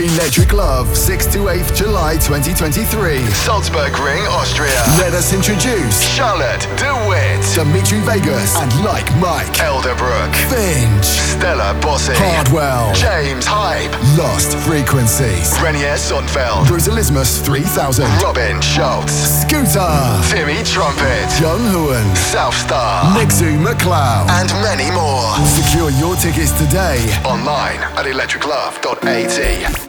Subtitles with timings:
[0.00, 3.24] Electric Love, 6th to 8th July 2023.
[3.30, 4.74] Salzburg Ring, Austria.
[4.98, 12.92] Let us introduce Charlotte, DeWitt, Dimitri Vegas, and Like Mike, Elderbrook, Finch, Stella Bossy, Hardwell,
[12.92, 19.14] James Hype, Lost Frequencies, Renier Sonfeld, Brucelismus 3000, Robin Schultz,
[19.46, 19.94] Scooter,
[20.26, 22.02] Timmy Trumpet, Young Huen,
[22.34, 25.38] Southstar, Nixu McLeod, and many more.
[25.46, 26.98] Secure your tickets today.
[27.24, 29.83] Online at electriclove.at.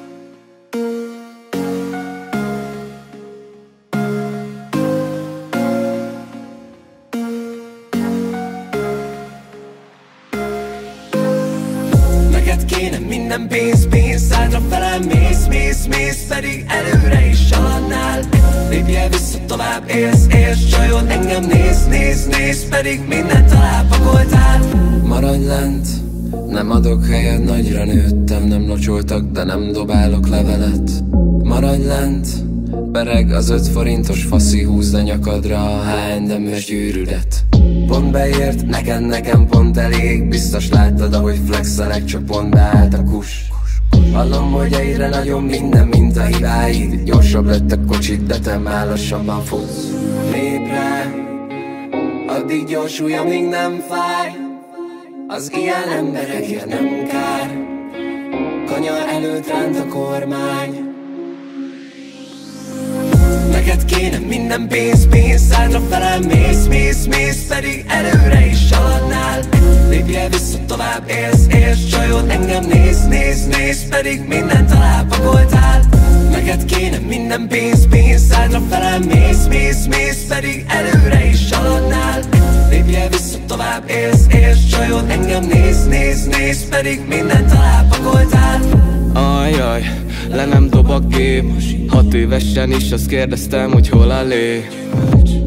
[13.38, 18.20] minden pénz, pénz Hátra felem mész, mész, mész Pedig előre is haladnál
[18.70, 24.60] Lépje vissza tovább, élsz, élsz Csajod engem néz, néz, néz Pedig mindent alápakoltál.
[25.04, 25.88] Maradj lent,
[26.50, 30.92] nem adok helyet, nagyra nőttem Nem locsoltak, de nem dobálok levelet.
[31.44, 32.28] Maradj lent,
[32.84, 37.46] Bereg az öt forintos faszi húzd a nyakadra a H&M-es gyűrűdet.
[37.88, 43.50] Pont beért, neked nekem pont elég Biztos láttad, ahogy flexelek, csak pont beállt a kus.
[44.14, 47.04] Hallom, hogy egyre nagyon minden, mint a hibáid.
[47.04, 49.92] Gyorsabb lett a kocsit, de te már lassabban futsz.
[50.32, 51.06] Lép rá,
[52.28, 54.32] addig gyorsulj, amíg nem fáj.
[55.28, 57.64] Az ilyen emberekért nem kár.
[58.66, 60.85] Kanya előtt ránt a kormány
[63.66, 69.40] Neked kéne minden pénz, pénz Szállra felem mész, mész, mész Pedig előre is haladnál.
[69.90, 75.84] Lépje vissza tovább, élsz, élsz Csajod engem néz, néz, néz Pedig mindent alápakoltál.
[76.32, 82.20] Neked kéne minden pénz, pénz Szállra felem mész, mész, mész Pedig előre is haladnál.
[82.70, 88.85] Lépje vissza tovább, élsz, élsz Csajod engem néz, néz, néz Pedig mindent alápakoltál
[89.46, 89.84] Ajaj,
[90.30, 91.44] le nem dob a gép.
[91.88, 94.68] Hat évesen is azt kérdeztem, hogy hol a lé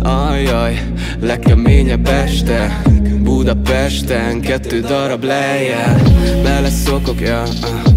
[0.02, 0.80] Ajaj,
[1.20, 2.82] legkeményebb este
[3.38, 6.00] Budapesten kettő darab lejjel.
[6.42, 7.42] Beleszokok, ja,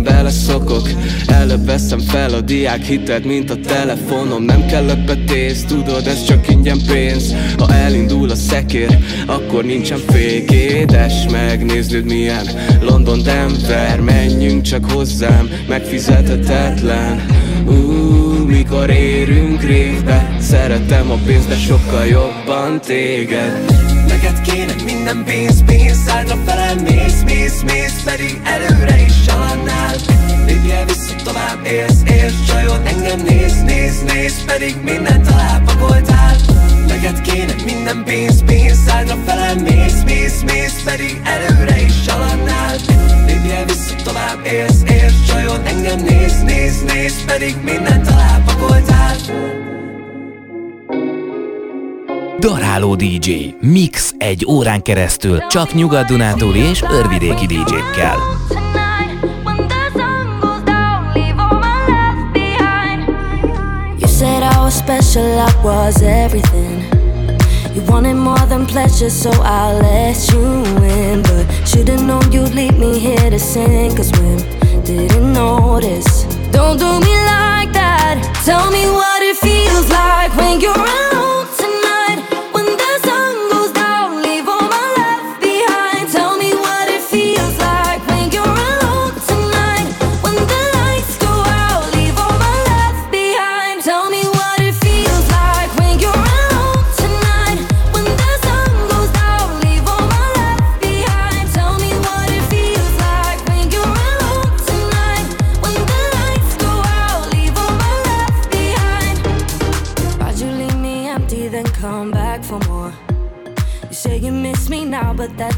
[0.04, 0.90] beleszokok.
[1.28, 4.44] Előbb veszem fel a diák hited, mint a telefonom.
[4.44, 7.36] Nem kell löpetész, tudod, ez csak ingyen pénz.
[7.58, 12.46] Ha elindul a szekér, akkor nincsen fék Édes, megnézd milyen
[12.82, 14.00] London, Denver.
[14.00, 17.26] Menjünk csak hozzám, megfizethetetlen
[17.66, 20.36] uh, mikor érünk révbe?
[20.40, 23.66] Szeretem a pénzt, de sokkal jobban téged.
[24.08, 24.71] Neked kéne
[25.04, 29.96] minden pénz, pénz Szállra felem mész, mész, mész Pedig előre is haladnál
[30.46, 36.36] Lépje vissza tovább, élsz, élsz Csajod engem néz, néz, néz Pedig mindent alápakoltál.
[36.88, 42.76] Neked kéne minden pénz, pénz Szállra felem mész, mész, mész Pedig előre is haladnál
[43.26, 49.16] Lépje vissza tovább, élsz, élsz Csajod engem néz, néz, néz Pedig mindent alápakoltál
[52.42, 53.56] Daráló DJ.
[53.60, 58.18] Mix egy órán keresztül csak Nyugat-Dunántúli és örvidéki DJ-kkel.
[64.70, 66.84] special, I was everything.
[67.76, 71.22] You wanted more than pleasure, so I let you in.
[71.22, 73.40] But should've known you'd leave me here to
[74.84, 78.16] didn't notice, don't do me like that.
[78.46, 81.11] Tell me what it feels like when you're alone.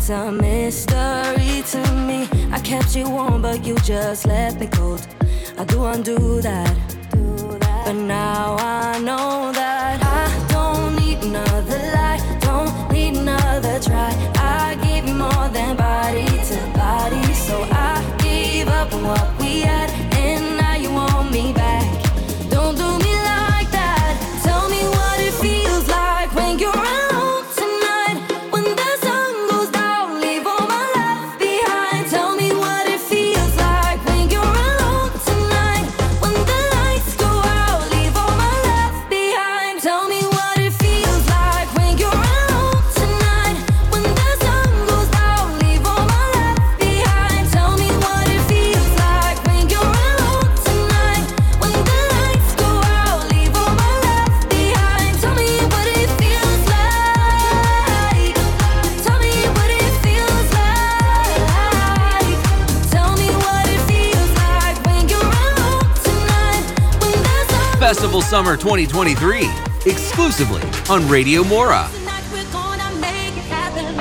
[0.08, 2.28] That's a mystery to me.
[2.52, 5.06] I kept you warm, but you just left me cold.
[5.58, 6.76] I do undo that.
[7.86, 9.63] But now I know that
[68.34, 69.48] Summer 2023,
[69.86, 71.88] exclusively on Radio Mora.
[71.94, 73.94] Tonight we're gonna make it happen.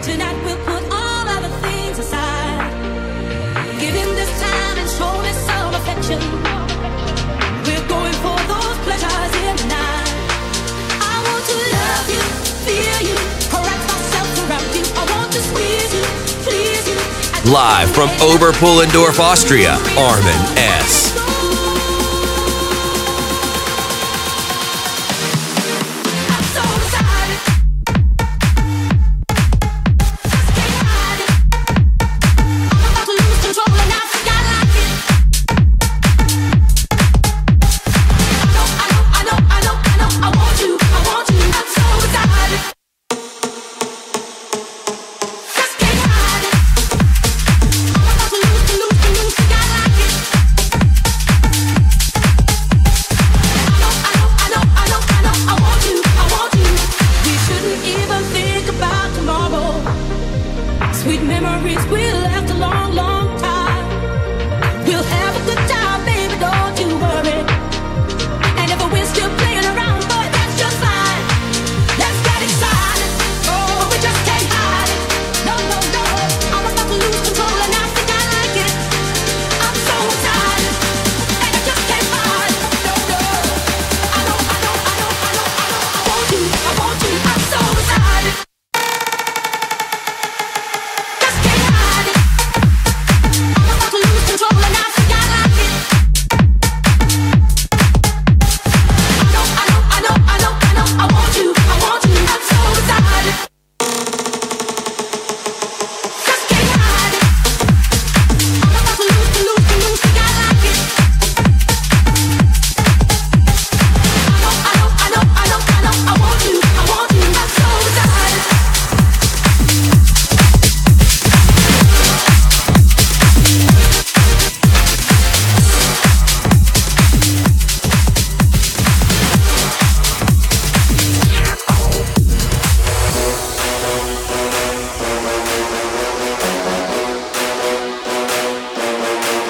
[0.00, 2.70] Tonight we'll put all other things aside.
[3.80, 6.22] Give him this time and show his own attention.
[7.66, 9.58] We're going for those pleasures in.
[11.02, 12.22] I want to love you,
[12.62, 13.18] fear you,
[13.50, 14.86] correct myself around you.
[14.94, 16.06] I want to squeeze you,
[16.46, 17.50] please.
[17.50, 20.99] Live from Oberpullendorf, Austria, Armin S.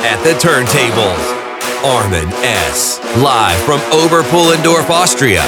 [0.00, 1.24] the turntables.
[1.84, 3.00] Armin S.
[3.18, 5.42] Live from Oberpullendorf, Austria.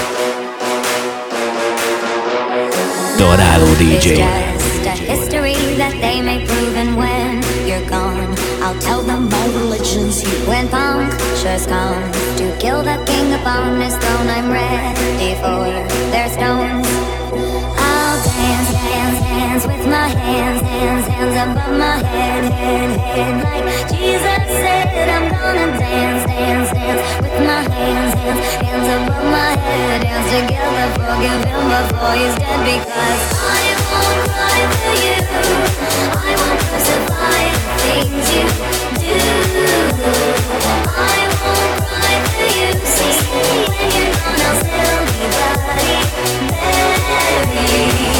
[3.19, 4.21] Dorado DJ.
[4.55, 9.29] It's just a history that they may prove, and when you're gone, I'll tell them
[9.29, 10.49] my religion's you.
[10.49, 14.22] When punctures come to kill the king upon his throne,
[30.33, 35.21] together, forgive him before he's dead, because I won't cry for you,
[36.17, 38.49] I won't crucify the things you
[38.97, 39.21] do.
[40.89, 43.13] I won't cry for you, see,
[43.69, 46.01] when you're gone, I'll still be bloody
[47.69, 48.12] Mary.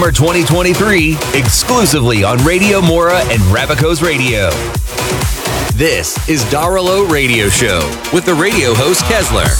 [0.00, 4.48] Summer 2023 exclusively on Radio Mora and Ravicos Radio.
[5.76, 7.80] This is Darilo Radio Show
[8.10, 9.50] with the radio host Kesler.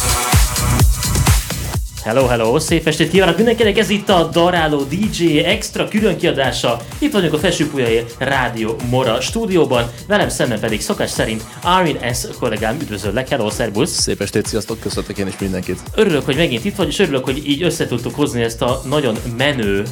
[2.05, 6.81] Hello, hello, szép estét kívánok mindenkinek, ez itt a Daráló DJ Extra külön kiadása.
[6.99, 12.19] Itt vagyunk a Felsőpulyai Rádió Mora stúdióban, velem szemben pedig szokás szerint Armin S.
[12.39, 13.91] kollégám, üdvözöllek, hello, szervusz!
[13.91, 15.81] Szép estét, sziasztok, köszöntök én is mindenkit.
[15.95, 19.17] Örülök, hogy megint itt vagy, és örülök, hogy így össze tudtuk hozni ezt a nagyon
[19.37, 19.85] menő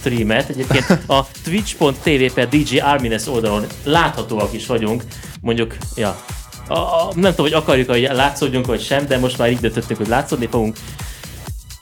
[0.00, 0.48] streamet.
[0.48, 3.26] Egyébként a twitch.tv per DJ Armin S.
[3.26, 5.02] oldalon láthatóak is vagyunk,
[5.40, 6.24] mondjuk, ja,
[6.68, 9.98] a, a, nem tudom, hogy akarjuk, hogy látszódjunk, vagy sem, de most már így döntöttünk,
[9.98, 10.76] hogy látszódni fogunk.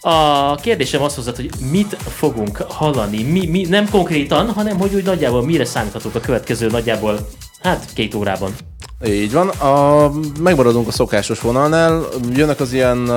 [0.01, 5.05] A kérdésem az hozzá, hogy mit fogunk hallani, mi, mi, nem konkrétan, hanem hogy úgy
[5.05, 7.29] nagyjából mire számíthatunk a következő nagyjából,
[7.63, 8.53] hát két órában.
[9.07, 10.11] Így van, a,
[10.41, 13.11] megmaradunk a szokásos vonalnál, jönnek az ilyen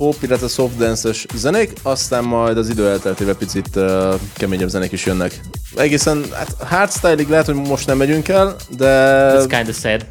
[0.00, 5.06] pop, illetve soft dance zenék, aztán majd az idő elteltével picit uh, keményebb zenék is
[5.06, 5.40] jönnek.
[5.76, 9.32] Egészen, hát hardstyle-ig lehet, hogy most nem megyünk el, de...
[9.36, 10.06] It's kind of sad.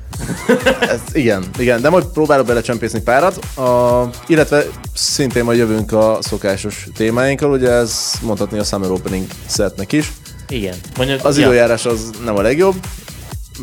[0.94, 6.88] ez, igen, igen, de majd próbálok belecsempészni párat, a, illetve szintén majd jövünk a szokásos
[6.96, 10.12] témáinkkal, ugye ez mondhatni a Summer Opening setnek is.
[10.50, 10.76] Igen.
[10.98, 11.46] Mondjuk, Az ja.
[11.46, 12.76] időjárás az nem a legjobb,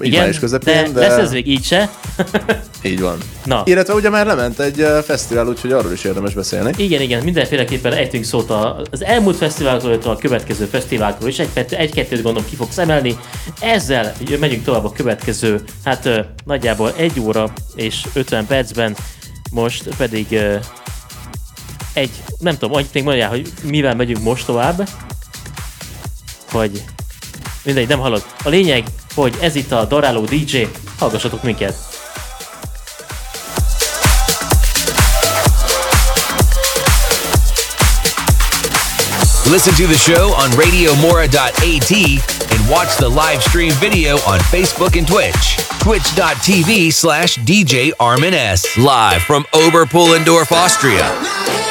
[0.01, 1.01] Igen, május közepén, de, de...
[1.01, 1.91] lesz ez még így se.
[2.83, 3.19] Így van.
[3.45, 3.63] Na.
[3.65, 6.73] Illetve ugye már lement egy fesztivál, úgyhogy arról is érdemes beszélni.
[6.77, 8.51] Igen, igen, mindenféleképpen ejtünk szót
[8.91, 11.39] az elmúlt fesztiválokról, illetve a következő fesztiválokról is.
[11.39, 13.19] Egy- Egy-kettőt gondolom ki fogsz emelni.
[13.61, 16.09] Ezzel megyünk tovább a következő, hát
[16.45, 18.97] nagyjából 1 óra és 50 percben.
[19.51, 20.39] Most pedig
[21.93, 24.89] egy, nem tudom, annyit még mondjál, hogy mivel megyünk most tovább.
[26.53, 26.83] Vagy
[27.63, 28.25] mindegy, nem hallod.
[28.45, 28.85] A lényeg,
[29.17, 30.63] hogy ez itt a Daráló DJ,
[30.99, 31.75] hallgassatok minket.
[39.51, 41.93] Listen to the show on radiomora.at
[42.51, 45.57] and watch the live stream video on Facebook and Twitch.
[45.81, 48.77] Twitch.tv slash DJ Armin S.
[48.77, 51.66] Live from Oberpullendorf, Austria.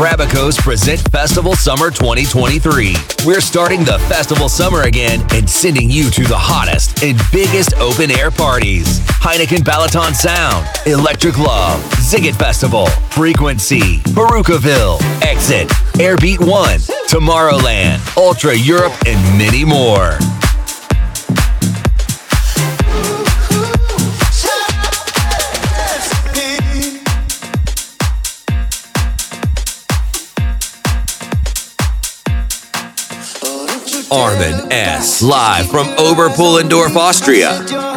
[0.00, 2.94] Brabacos present Festival Summer 2023.
[3.26, 8.10] We're starting the festival summer again and sending you to the hottest and biggest open
[8.10, 9.00] air parties.
[9.20, 15.68] Heineken Balaton Sound, Electric Love, Ziggit Festival, Frequency, Baruchaville, Exit,
[16.00, 20.16] Airbeat One, Tomorrowland, Ultra Europe, and many more.
[34.10, 35.22] Armin S.
[35.22, 37.89] Live from Oberpullendorf, Austria.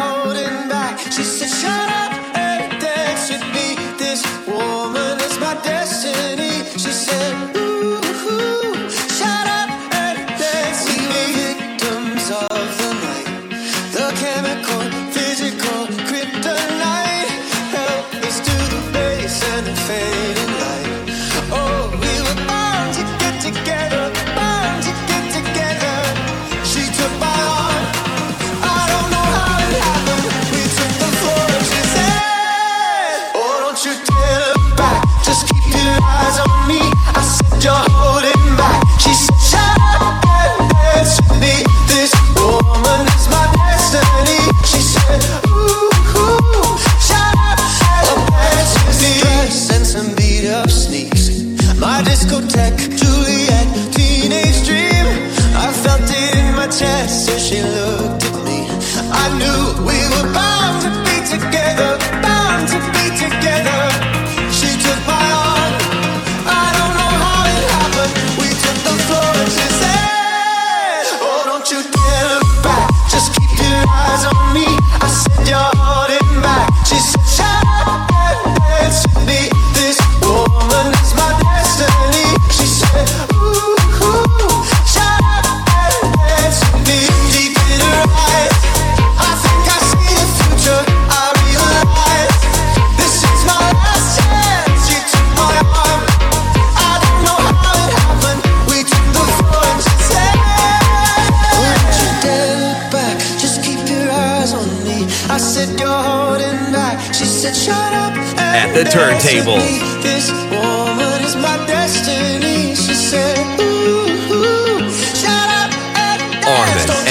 [108.38, 109.58] At the turntable.
[110.02, 112.74] This woman is my destiny.
[112.74, 116.88] She said, Ooh, ooh shut up and dance.
[116.88, 117.06] Armin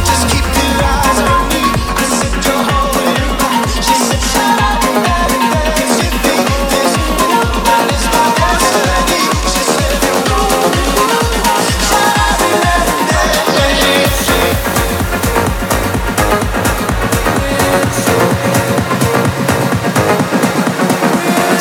[0.00, 0.05] S.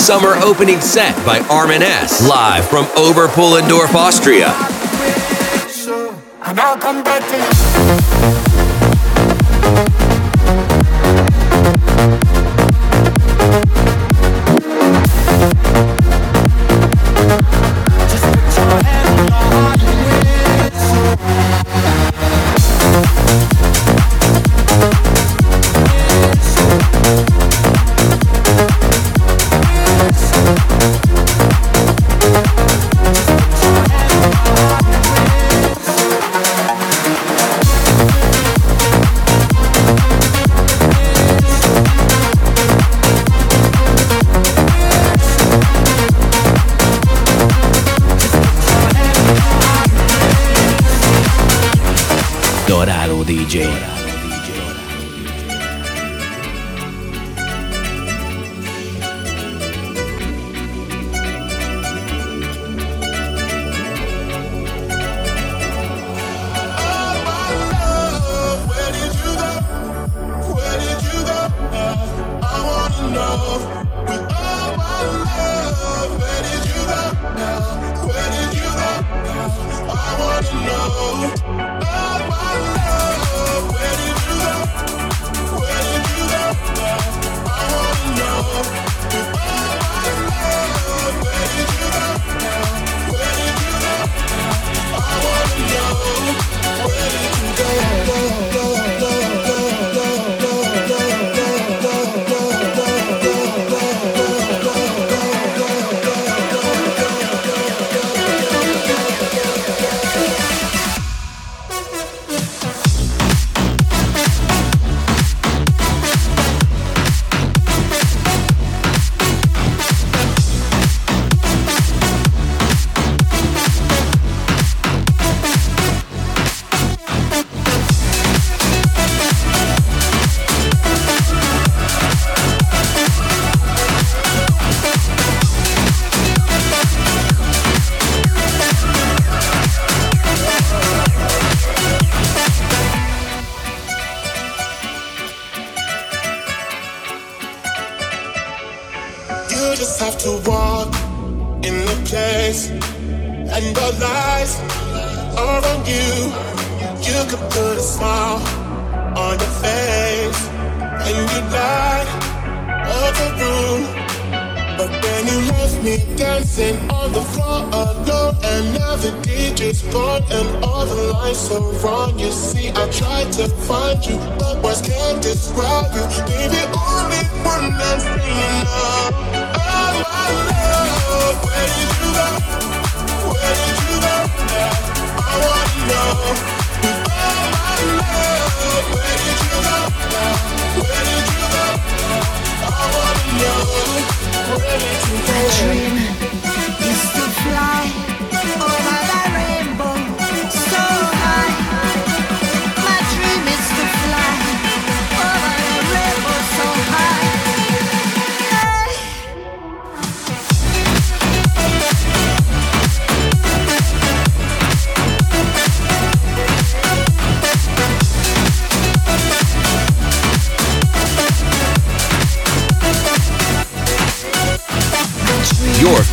[0.05, 2.29] summer opening set by Armin S.
[2.29, 4.53] Live from Oberpullendorf, Austria.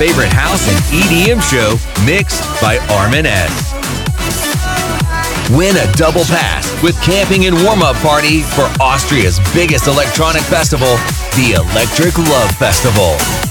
[0.09, 3.73] favorite house and EDM show mixed by Armin S.
[5.57, 10.97] Win a double pass with camping and warm-up party for Austria's biggest electronic festival,
[11.37, 13.42] the Electric Love Festival.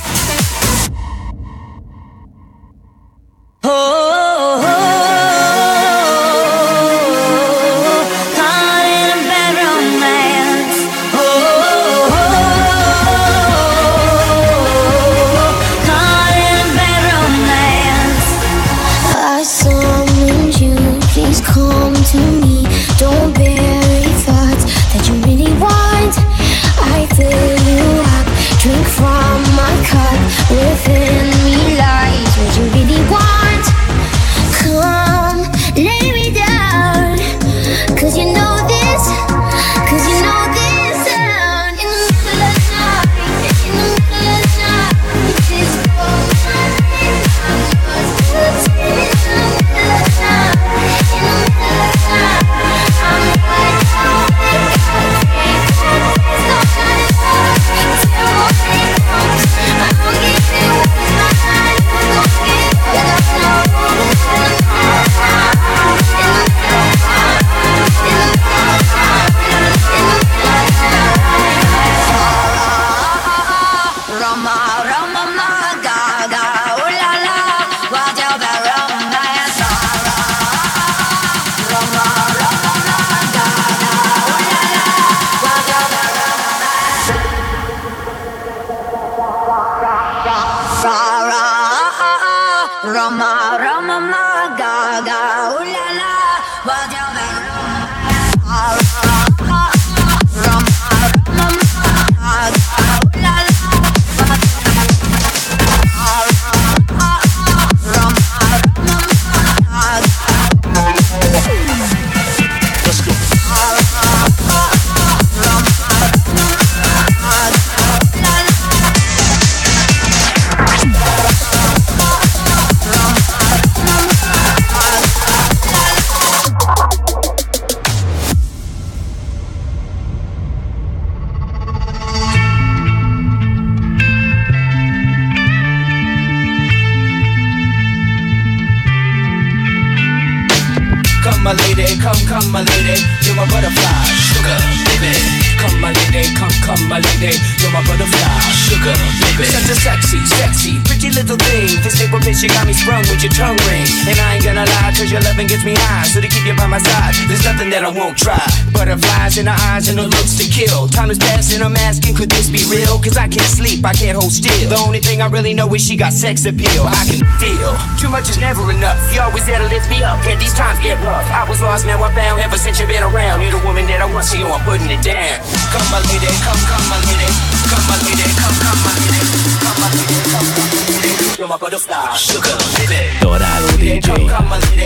[165.42, 166.86] Really know is she got sex appeal.
[166.86, 168.98] I can feel too much is never enough.
[169.10, 171.26] You always there to lift me up, and these times get rough.
[171.34, 172.42] I was lost, now I'm found.
[172.42, 174.86] Ever since you've been around, you're the woman that I want, so you I'm putting
[174.86, 175.42] it down.
[175.74, 177.26] Come my lady, come, come my lady,
[177.74, 179.34] come my lady, come, come my lady,
[179.66, 181.26] come my lady, come, come my lady.
[181.42, 183.02] You're my butterfly, sugar, baby.
[183.26, 184.14] Daráló DJ.
[184.14, 184.86] Come, come my lady,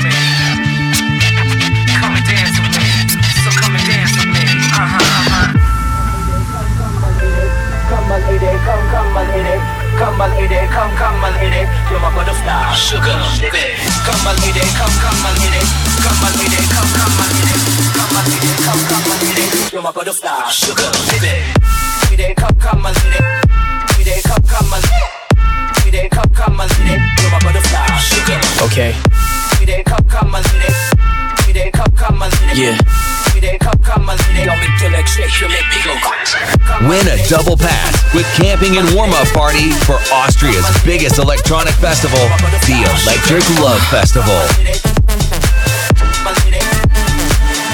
[10.11, 11.63] Come my lady, come, come my lady.
[11.87, 13.79] You're my butterfly, sugar, baby.
[14.03, 15.63] Come my lady, come, come my lady.
[16.03, 17.55] Come my lady, come, come my lady.
[17.95, 19.71] Come my lady, come, come my lady.
[19.71, 21.31] You're my butterfly, sugar, baby.
[22.11, 23.23] Lady, come, come my lady.
[24.03, 25.95] Lady, come, come my lady.
[25.95, 26.99] Lady, come, come my lady.
[27.23, 28.39] You're my butterfly, sugar.
[28.67, 28.91] Okay.
[29.63, 30.75] Lady, come, come my lady.
[31.47, 32.75] Lady, come, come my lady.
[32.75, 33.20] Yeah.
[33.41, 34.45] Lady, come, come my lady.
[34.45, 36.37] Y'all make your legs shake, you make me go crazy.
[36.87, 42.19] Win a double pass with camping and warm up party for Austria's biggest electronic festival,
[42.69, 44.41] the Electric Love Festival.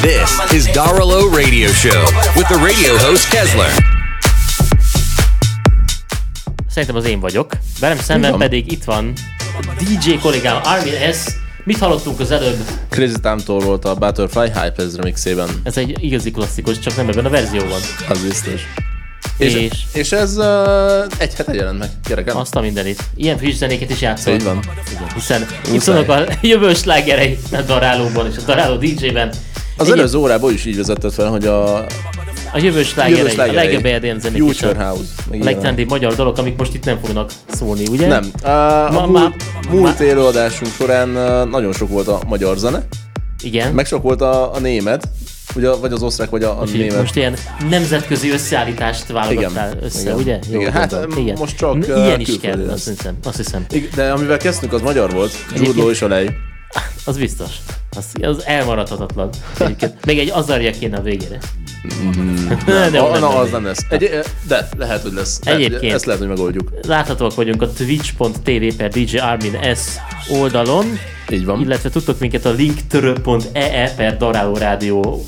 [0.01, 2.01] This is Darilo Radio Show
[2.37, 3.71] with the radio host Kesler.
[6.69, 7.53] Szerintem az én vagyok.
[7.79, 8.39] Velem szemben van?
[8.39, 9.13] pedig itt van
[9.79, 11.45] DJ kollégám Armin S.
[11.67, 12.57] Mit hallottunk az előbb?
[12.89, 15.49] Crazy Time-tól volt a Butterfly Hype ez remixében.
[15.63, 17.79] Ez egy igazi klasszikus, csak nem ebben a verzióban.
[18.09, 18.61] Az biztos.
[19.37, 20.45] És, És- és, ez uh,
[21.17, 22.37] egy hete jelent meg, gyerekem.
[22.37, 23.03] Azt a mindenit.
[23.15, 24.33] Ilyen friss zenéket is játszol.
[24.33, 24.59] Így van.
[24.89, 29.27] Igen, hiszen itt vannak a jövő slágerei a darálóban és a daráló DJ-ben.
[29.29, 29.35] Az
[29.85, 31.85] Egyéb- előző órából is így vezetett fel, hogy a
[32.53, 35.09] A jövő slágerei, a legjobb EDM zenék és a, Future House.
[35.31, 38.07] a legtrendibb magyar dolog, amik most itt nem fognak szólni, ugye?
[38.07, 38.31] Nem.
[38.43, 39.31] A Ma- múlt, ma-
[39.75, 41.09] múlt élőadásunk során
[41.49, 42.83] nagyon sok volt a magyar zene,
[43.43, 43.73] Igen.
[43.73, 45.07] meg sok volt a, a német,
[45.55, 46.97] ugye, vagy az osztrák, vagy a, a Most, német.
[46.99, 47.35] most ilyen
[47.69, 50.39] nemzetközi összeállítást válogattál Igen, össze, igen, ugye?
[50.51, 50.71] Jól igen.
[50.73, 51.35] Hát, igen.
[51.39, 52.73] most csak, uh, Ilyen is kell, lesz.
[52.73, 53.15] azt hiszem.
[53.23, 53.65] Azt hiszem.
[53.69, 55.31] Igen, De amivel kezdtünk, az magyar volt.
[55.55, 56.27] Zsurdló és a lej.
[57.05, 57.49] Az biztos.
[57.97, 59.29] Az, az elmaradhatatlan.
[59.59, 60.05] Egyébként.
[60.05, 61.37] Még egy azarja kéne a végére.
[61.83, 63.39] Nem, a, nem na, lennék.
[63.39, 63.85] az nem lesz.
[63.89, 65.39] Egy, de, lehet, hogy lesz.
[65.43, 65.93] Lehet, Egyébként.
[65.93, 66.71] Ezt lehet, hogy megoldjuk.
[66.87, 69.79] Láthatóak vagyunk a twitch.tv per DJ Armin S
[70.29, 70.85] oldalon,
[71.29, 71.61] Így van.
[71.61, 75.23] illetve tudtok minket a linktr.ee per Daráló Rádió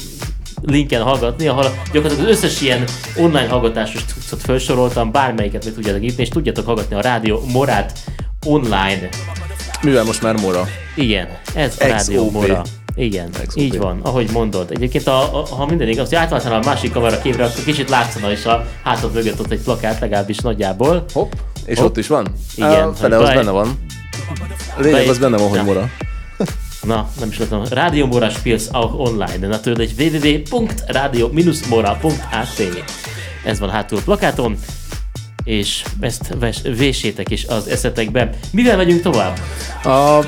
[0.65, 2.83] linken hallgatni, ahol gyakorlatilag az összes ilyen
[3.17, 7.99] online hallgatásos cuccot felsoroltam, bármelyiket meg tudjátok nyitni, és tudjátok hallgatni a rádió Morát
[8.45, 9.09] online.
[9.81, 10.67] Mivel most már Mora.
[10.95, 11.89] Igen, ez a XOP.
[11.89, 12.63] rádió Mora.
[12.99, 13.61] Igen, XOP.
[13.63, 14.71] így van, ahogy mondod.
[14.71, 18.31] Egyébként, a, a, ha minden igaz, hogy átváltanál a másik kamera képre, akkor kicsit látszana
[18.31, 21.05] is a hátad mögött ott egy plakát, legalábbis nagyjából.
[21.13, 21.31] Hopp.
[21.65, 21.87] És Hopp.
[21.87, 22.27] ott is van?
[22.55, 23.79] Igen, A fele az baj- benne van.
[24.77, 25.63] A lényeg Baj- az benne van, hogy Ja.
[25.63, 25.89] Mora.
[26.83, 27.63] Na, nem is tudom.
[27.69, 29.47] Radio Mora spielst auch online.
[29.47, 32.61] Natürlich www.radio-mora.at
[33.45, 34.57] Ez van hátul a plakáton,
[35.43, 38.29] és ezt ves- véssétek is az eszetekbe.
[38.51, 39.39] Mivel megyünk tovább?
[39.83, 40.19] A,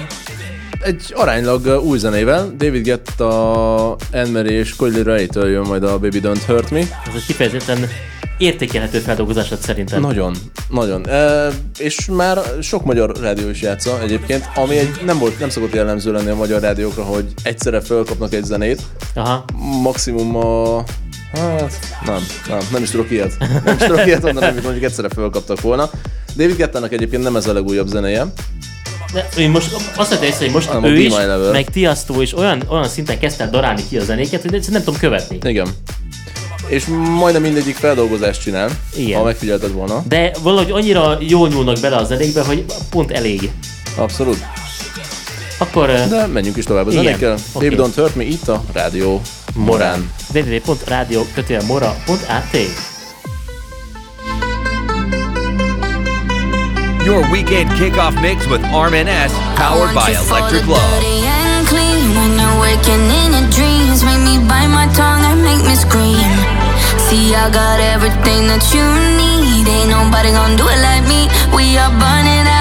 [0.84, 6.42] egy aránylag új zenével, David Guetta, Anne és Coily Ray-től jön majd a Baby Don't
[6.48, 6.80] Hurt Me.
[6.80, 7.90] Ez egy kifejezetten
[8.38, 10.02] értékelhető feldolgozásod szerintem.
[10.02, 10.36] Nagyon,
[10.70, 11.10] nagyon.
[11.10, 15.74] E, és már sok magyar rádió is játsza egyébként, ami egy, nem volt, nem szokott
[15.74, 18.82] jellemző lenni a magyar rádiókra, hogy egyszerre felkapnak egy zenét.
[19.16, 19.46] Aha.
[19.84, 20.84] Maximum a
[21.34, 23.38] Hát, nem, nem, nem is tudok ilyet.
[23.64, 25.90] Nem is tudok ilyet mondani, amit mondjuk egyszerre felkaptak volna.
[26.36, 28.26] David Gettának egyébként nem ez a legújabb zenéje.
[29.14, 31.51] De én most azt észre, hogy most Hanem ő is, Level.
[31.51, 34.99] meg Tiasztó is olyan, olyan szinten kezdte darálni ki a zenéket, hogy egyszerűen nem tudom
[34.99, 35.38] követni.
[35.49, 35.68] Igen.
[36.68, 36.86] És
[37.20, 39.18] majdnem mindegyik feldolgozást csinál, Igen.
[39.20, 40.03] ha megfigyelted volna.
[40.07, 43.49] De valahogy annyira jól nyúlnak bele a zenékbe, hogy pont elég.
[43.95, 44.38] Abszolút.
[45.57, 45.88] Akkor...
[46.09, 47.38] De menjünk is tovább a Igen, zenékkel.
[47.51, 47.70] oké.
[47.70, 49.22] Baby Don't Hurt Me itt a Rádió
[49.55, 50.12] Morán.
[50.34, 52.91] www.radio-mora.at
[57.02, 60.78] Your weekend kickoff mix with Armin S, powered by Electric Love.
[61.02, 64.06] Dirty and clean when you're waking in your dreams.
[64.06, 66.30] Make me bite my tongue and make me scream.
[67.10, 68.86] See, I got everything that you
[69.18, 69.66] need.
[69.66, 71.26] Ain't nobody gonna do it like me.
[71.58, 72.61] We are burning at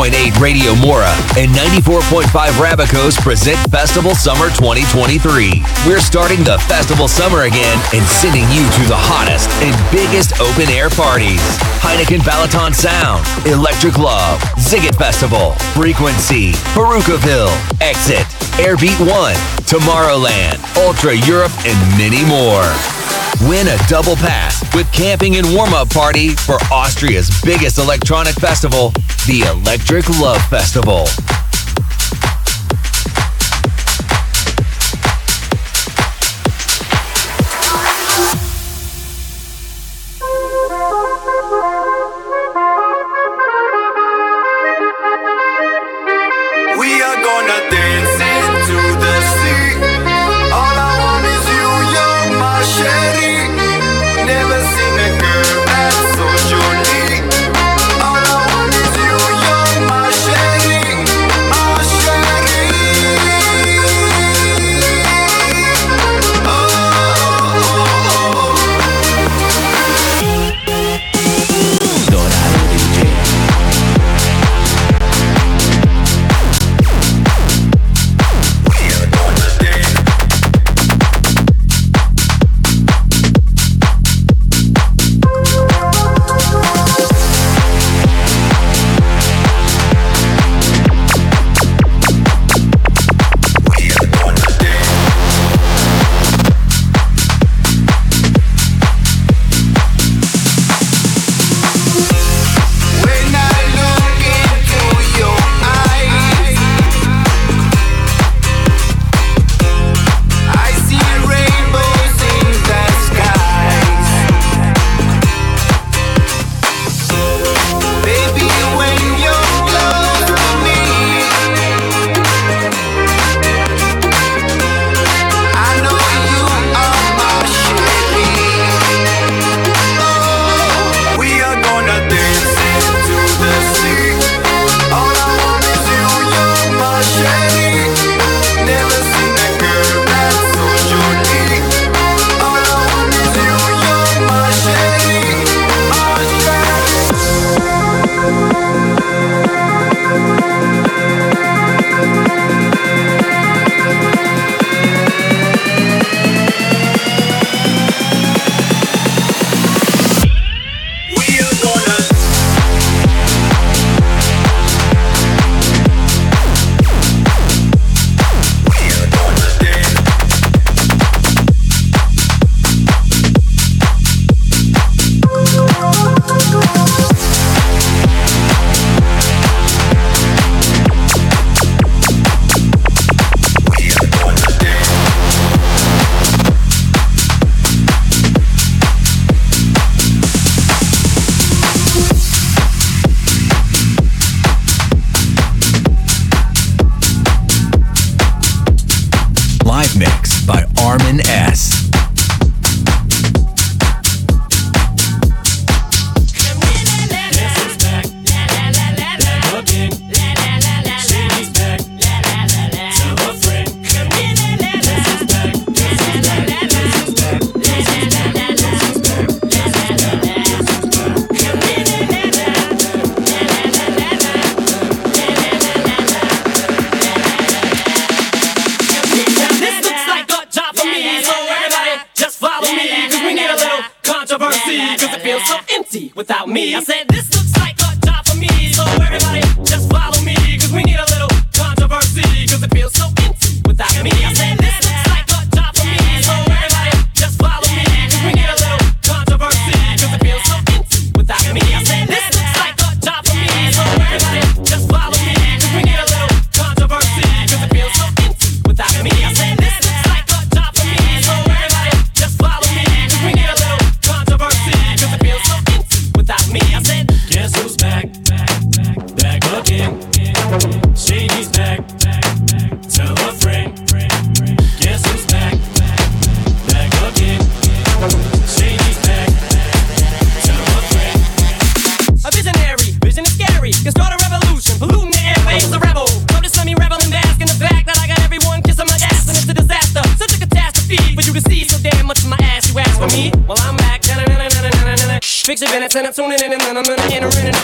[0.00, 2.24] 101.8 Radio Mora and 94.5
[2.56, 5.62] Rabicos present Festival Summer 2023.
[5.86, 10.72] We're starting the festival summer again and sending you to the hottest and biggest open
[10.72, 11.44] air parties.
[11.84, 17.52] Heineken Balaton Sound, Electric Love, Ziggit Festival, Frequency, Perukaville,
[17.84, 18.24] Exit,
[18.56, 19.36] Airbeat One,
[19.68, 22.64] Tomorrowland, Ultra Europe, and many more.
[23.48, 28.92] Win a double pass with camping and warm up party for Austria's biggest electronic festival,
[29.26, 31.06] the Electric Love Festival.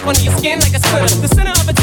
[0.09, 1.15] under your skin like a sweater.
[1.21, 1.76] The center of a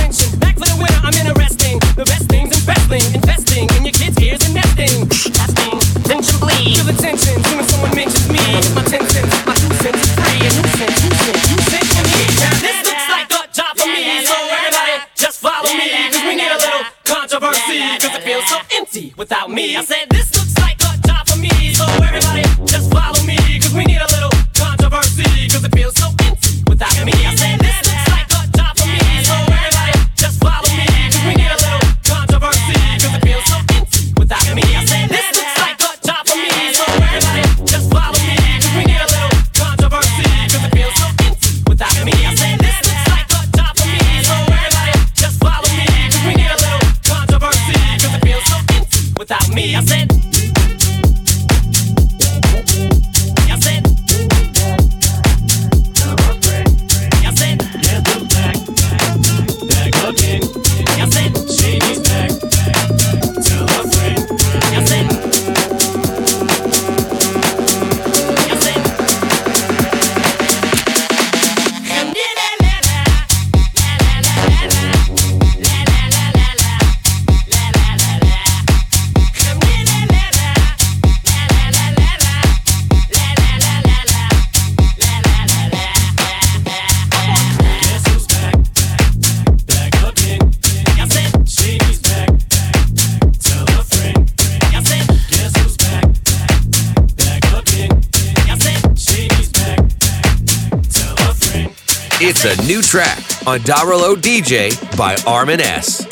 [102.94, 103.18] track
[103.48, 106.03] on Darolo DJ by Armin S.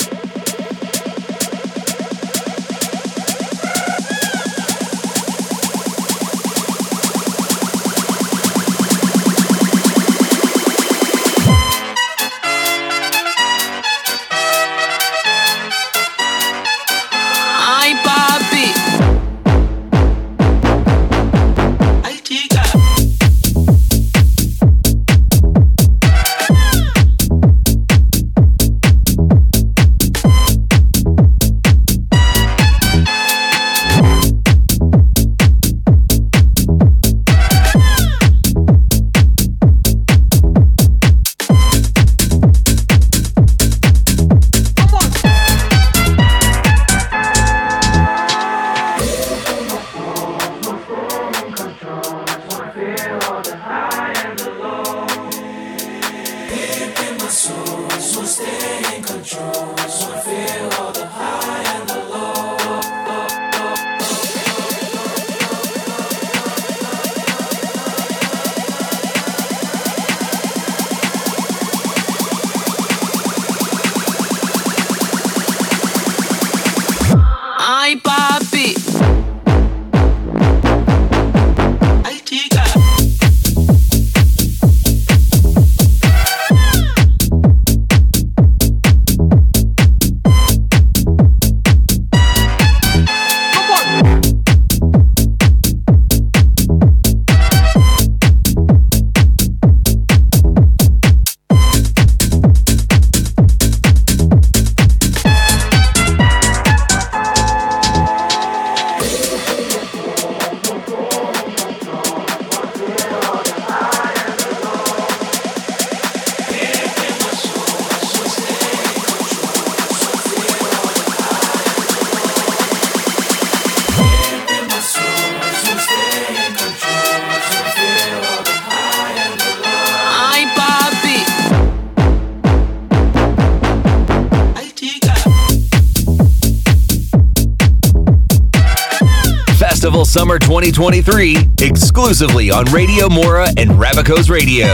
[140.22, 144.66] summer 2023, exclusively on Radio Mora and Ravicos Radio.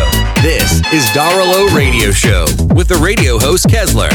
[0.42, 2.44] This is Daralo Radio Show
[2.74, 4.10] with the radio host Kesler.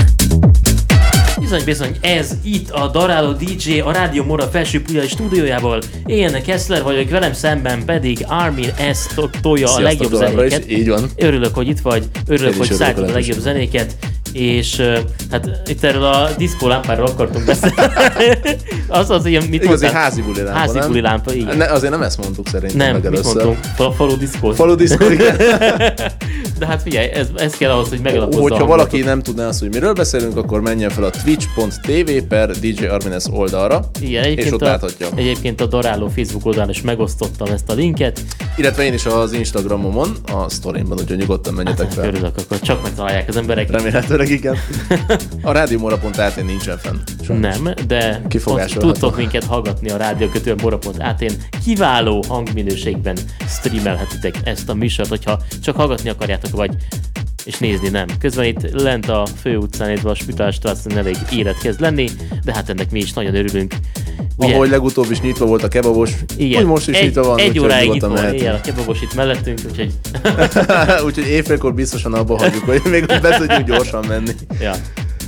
[1.39, 5.81] Bizony, bizony, ez itt a Daráló DJ a Rádió Mora felső pulyai stúdiójából.
[6.05, 9.05] Én Kessler vagyok, velem szemben pedig Armin S.
[9.15, 10.77] to- tolja a legjobb továbbra is, zenéket.
[10.77, 11.09] így van.
[11.15, 13.95] Örülök, hogy itt vagy, örülök, Én hogy szálltad a legjobb zenéket.
[14.33, 14.81] És
[15.31, 17.75] hát itt erről a diszkó lámpáról akartunk beszélni.
[18.93, 20.01] az az ilyen, mit Igazi mondtál?
[20.01, 20.87] házi buli lámpa, Házi nem?
[20.87, 21.57] buli lámpa, igen.
[21.57, 23.57] Ne, azért nem ezt mondtuk szerintem Nem, mit mondtunk?
[23.75, 24.51] Fa- Falu diszkó.
[24.51, 25.37] Falu diszkó, igen.
[26.59, 29.69] De hát figyelj, ez, ez kell ahhoz, hogy megalapozza Hogyha valaki nem tudná azt, hogy
[29.73, 34.65] miről beszélünk, akkor menjen fel a twitch.tv per DJ Armines oldalra, Igen, és ott a,
[34.65, 35.07] láthatja.
[35.15, 38.21] egyébként a Daráló Facebook oldalán is megosztottam ezt a linket.
[38.57, 42.05] Illetve én is az Instagramomon, a sztorimban, úgyhogy nyugodtan menjetek fel.
[42.05, 43.71] Örülök, akkor csak megtalálják az emberek.
[43.71, 44.55] Remélhetőleg igen.
[45.41, 46.95] A rádiómora.at nincsen fenn.
[47.23, 47.57] Sajnos.
[47.57, 51.33] Nem, de ott tudtok minket hallgatni a rádiókötő mora.at-n.
[51.63, 53.17] Kiváló hangminőségben
[53.47, 56.75] streamelhetitek ezt a műsort, hogyha csak hallgatni akarjátok, vagy
[57.45, 58.07] és nézni nem.
[58.19, 62.09] Közben itt lent a főutcán, illetve a Spitalstrassen elég élet kezd lenni,
[62.43, 63.73] de hát ennek mi is nagyon örülünk.
[64.37, 67.59] Ahogy legutóbb is nyitva volt a kebabos, igen, úgy most is egy, nyitva van, egy
[67.59, 69.91] óráig nyugodtan van, éjjel a kebabos itt mellettünk, úgyhogy
[71.05, 74.31] Úgyhogy éjfélkor biztosan abba hagyjuk, hogy még be tudjuk gyorsan menni.
[74.59, 74.73] ja.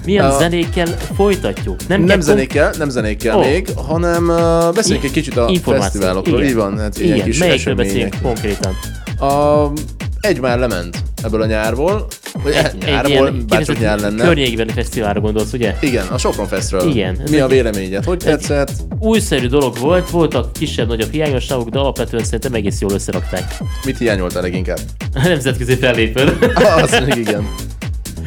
[0.06, 1.88] Milyen A- zenékkel folytatjuk?
[1.88, 3.40] Nem, nem zenékkel, nem zenékkel Ó.
[3.40, 6.38] még, hanem uh, beszéljünk egy kicsit a fesztiválokról.
[6.38, 6.50] Igen.
[6.50, 8.74] Így van, hát ilyen Igen, kis melyikről beszélünk konkrétan?
[9.20, 9.72] A,
[10.20, 12.08] egy már lement ebből a nyárból,
[12.44, 14.24] vagy egy, nyárból, bárcsak nyár lenne.
[14.24, 15.76] Környékbeni fesztiválra gondolsz, ugye?
[15.82, 16.90] Igen, a Sopron Festről.
[16.90, 18.04] Igen, Mi a egy- véleményed?
[18.04, 18.72] Hogy egy- tetszett?
[19.00, 23.58] Újszerű dolog volt, voltak kisebb-nagyobb hiányosságok, de alapvetően szerintem egész jól összerakták.
[23.86, 24.80] Mit hiányoltál leginkább?
[25.24, 26.38] A nemzetközi fellépő.
[26.84, 27.48] Az még igen.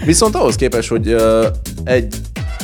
[0.05, 1.45] Viszont ahhoz képest, hogy uh,
[1.85, 2.15] egy,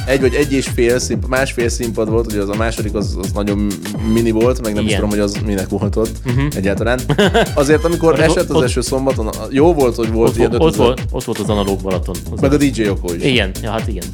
[0.07, 3.31] egy vagy egy és fél színpad, másfél színpad volt, ugye az a második az, az
[3.33, 3.71] nagyon
[4.13, 5.01] mini volt, meg nem is Igen.
[5.01, 6.47] tudom, hogy az minek volt ott Mhm.
[6.57, 7.01] egyáltalán.
[7.55, 10.55] Azért, amikor Ott- esett az ott- eső szombaton, a- jó volt, hogy volt Ott, ilyen
[10.55, 12.15] ott, 5000 volt, ott volt az analóg Balaton.
[12.33, 12.61] Az Meg a az.
[12.61, 13.23] DJ Joko is.
[13.25, 14.05] Igen, ja, hát igen.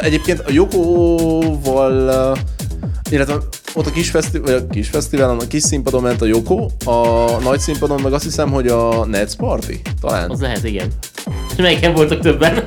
[0.00, 2.36] Egyébként a Jokóval,
[3.10, 3.38] illetve
[3.76, 7.26] ott a kis, feszti- vagy a kis fesztiválon, a kis színpadon ment a Joko, a
[7.42, 10.30] nagy színpadon meg azt hiszem, hogy a Nets Party, talán.
[10.30, 10.88] Az lehet, igen.
[11.50, 12.62] És melyiken voltak többen?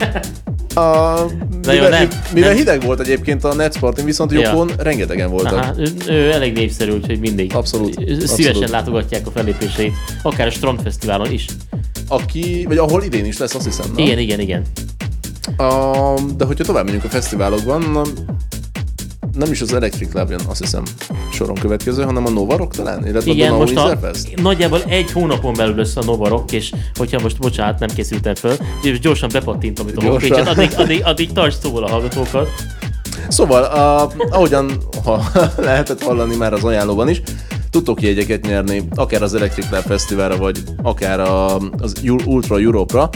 [0.76, 1.16] A,
[1.62, 2.58] De jó, mivel, nem, mivel nem.
[2.58, 4.40] hideg volt egyébként a Nets Party, viszont Ja.
[4.42, 5.54] Jokon rengetegen voltak.
[5.54, 7.56] Aha, ő, ő elég népszerű, úgyhogy mindig.
[7.56, 8.70] Abszolút, Szívesen abszolút.
[8.70, 11.46] látogatják a fellépéseit, akár a Strand Fesztiválon is.
[12.08, 13.86] Aki, vagy ahol idén is lesz, azt hiszem.
[13.96, 14.02] Na?
[14.04, 14.62] Igen, igen, igen.
[15.58, 18.08] A, de hogyha tovább megyünk a fesztiválokban,
[19.40, 20.84] nem is az Electric Lab jön, azt hiszem,
[21.32, 23.98] soron következő, hanem a Nova Rock talán, illetve Igen, a most a,
[24.42, 28.56] nagyjából egy hónapon belül lesz a Nova Rock, és hogyha most, bocsánat, nem készültem föl,
[28.84, 32.50] és gyorsan bepattintom itt a homepage-et, addig, addig, addig tarts szóval a hallgatókat.
[33.28, 34.72] Szóval, a, ahogyan
[35.04, 35.24] ha
[35.58, 37.22] lehetett hallani már az ajánlóban is,
[37.70, 43.10] tudtok jegyeket nyerni, akár az Electric Lab Fesztiválra, vagy akár a, az Ul- Ultra Europe-ra.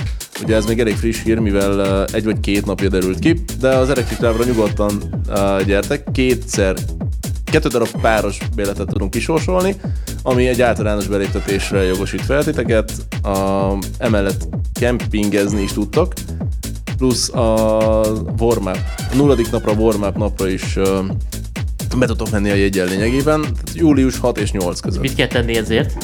[0.44, 3.76] Ugye ez még elég friss hír, mivel uh, egy vagy két napja derült ki, de
[3.76, 6.04] az Electric Lab-ra nyugodtan uh, gyertek.
[6.12, 6.76] Kétszer,
[7.44, 9.76] kettő darab páros béletet tudunk kisorsolni,
[10.24, 12.92] ami egy általános beléptetésre jogosít fel titeket.
[13.22, 13.68] A,
[13.98, 16.14] emellett kempingezni is tudtok,
[16.98, 17.42] plusz a
[18.40, 18.80] warm-up,
[19.12, 21.00] a nulladik napra, a warm-up napra is uh,
[21.98, 25.02] be tudtok menni a jegyen lényegében, tehát július 6 és 8 között.
[25.02, 25.98] Mit kell tenni ezért?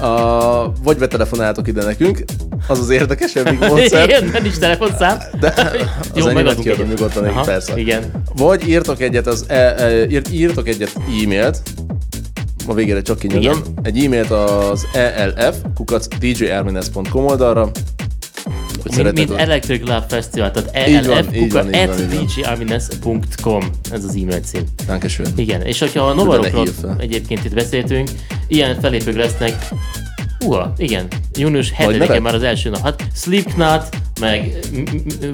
[0.00, 2.24] A, vagy betelefonáltok ide nekünk,
[2.66, 4.08] az az érdekesebbik módszer.
[4.08, 5.18] Igen, nem is telefonszám.
[5.40, 6.98] De Jó, az enyémet megadunk kiadom egyet.
[6.98, 7.78] nyugodtan, Aha, Aha, persze.
[7.78, 8.10] igen.
[8.36, 10.92] Vagy írtok egyet, az, e, e, írt, írtok egyet
[11.22, 11.62] e-mailt,
[12.66, 14.86] a végére csak kinyomom, egy e-mailt az
[15.36, 17.70] elf kukac djarmines.com oldalra,
[18.82, 22.00] hogy Mint, mint Electric Love Festival, tehát Így van, elf így van, így at van,
[22.00, 22.26] így van.
[22.36, 24.62] djarmines.com, ez az e-mail cím.
[24.86, 25.26] Dankeschön.
[25.36, 26.66] Igen, és hogyha a Novarokról
[26.98, 28.10] egyébként itt beszéltünk,
[28.48, 29.68] ilyen felépők lesznek,
[30.44, 32.20] Uha, igen, június Nagy 7-e nevek?
[32.20, 32.82] már az első nap.
[32.82, 34.58] Hát Slipknot, meg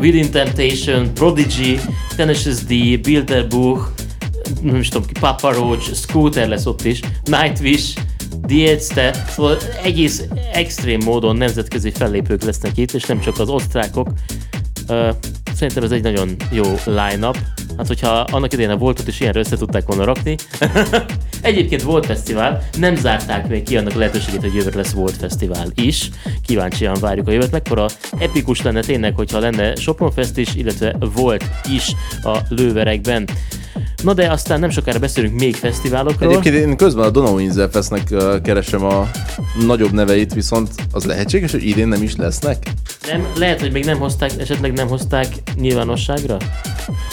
[0.01, 1.81] Within Temptation, Prodigy,
[2.17, 3.83] Tenacious D, Bilderbuch,
[4.63, 7.99] nem is tudom ki, Papa Roach, Scooter lesz ott is, Nightwish,
[8.47, 14.09] Diezte, szóval egész extrém módon nemzetközi fellépők lesznek itt, és nem csak az osztrákok.
[14.89, 15.11] Ö,
[15.55, 17.37] szerintem ez egy nagyon jó line-up.
[17.79, 20.37] Hát, hogyha annak idején a voltot is ilyenre össze tudták volna rakni.
[21.43, 26.11] Egyébként volt fesztivál, nem zárták még ki annak lehetőségét, hogy jövőre lesz volt fesztivál is.
[26.47, 27.51] Kíváncsian várjuk a jövőt.
[27.51, 27.87] Mekkora
[28.19, 33.29] epikus lenne tényleg, hogyha lenne Sopron Fest is, illetve volt is a lőverekben.
[34.03, 36.31] Na de aztán nem sokára beszélünk még fesztiválokról.
[36.31, 39.11] Egyébként én közben a Donau Inzel Festnek keresem a
[39.67, 42.63] nagyobb neveit, viszont az lehetséges, hogy idén nem is lesznek?
[43.07, 45.27] Nem, lehet, hogy még nem hozták, esetleg nem hozták
[45.61, 46.37] nyilvánosságra?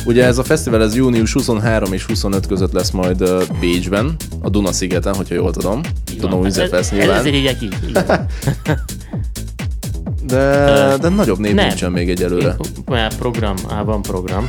[0.05, 3.23] Ugye ez a fesztivál ez június 23 és 25 között lesz majd
[3.59, 5.81] Bécsben, a Duna-szigeten, hogyha jól tudom.
[6.21, 7.19] Hogy ez, Fest ez, nyilván.
[7.19, 7.75] ezért hívják így.
[7.87, 8.25] igen.
[10.27, 11.67] De, de nagyobb név Nem.
[11.67, 12.55] nincsen még egyelőre.
[12.85, 14.47] Már program, á, van program.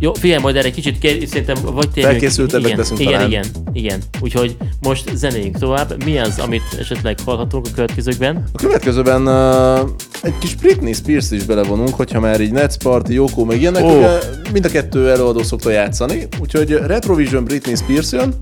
[0.00, 2.12] Jó, figyelj, majd erre kicsit kér, szerintem vagy tényleg...
[2.12, 3.28] Felkészültebbek igen, leszünk igen, talán.
[3.28, 4.02] igen, igen.
[4.20, 6.04] Úgyhogy most zenéljünk tovább.
[6.04, 8.44] Mi az, amit esetleg hallhatunk a következőkben?
[8.52, 9.88] A következőben uh,
[10.22, 13.96] egy kis Britney Spears is belevonunk, hogyha már így Nets Party, Yoko, meg ilyenek, oh.
[13.96, 14.18] ugye
[14.52, 18.34] mind a kettő előadó szokta játszani, úgyhogy Retrovision Britney Spears jön,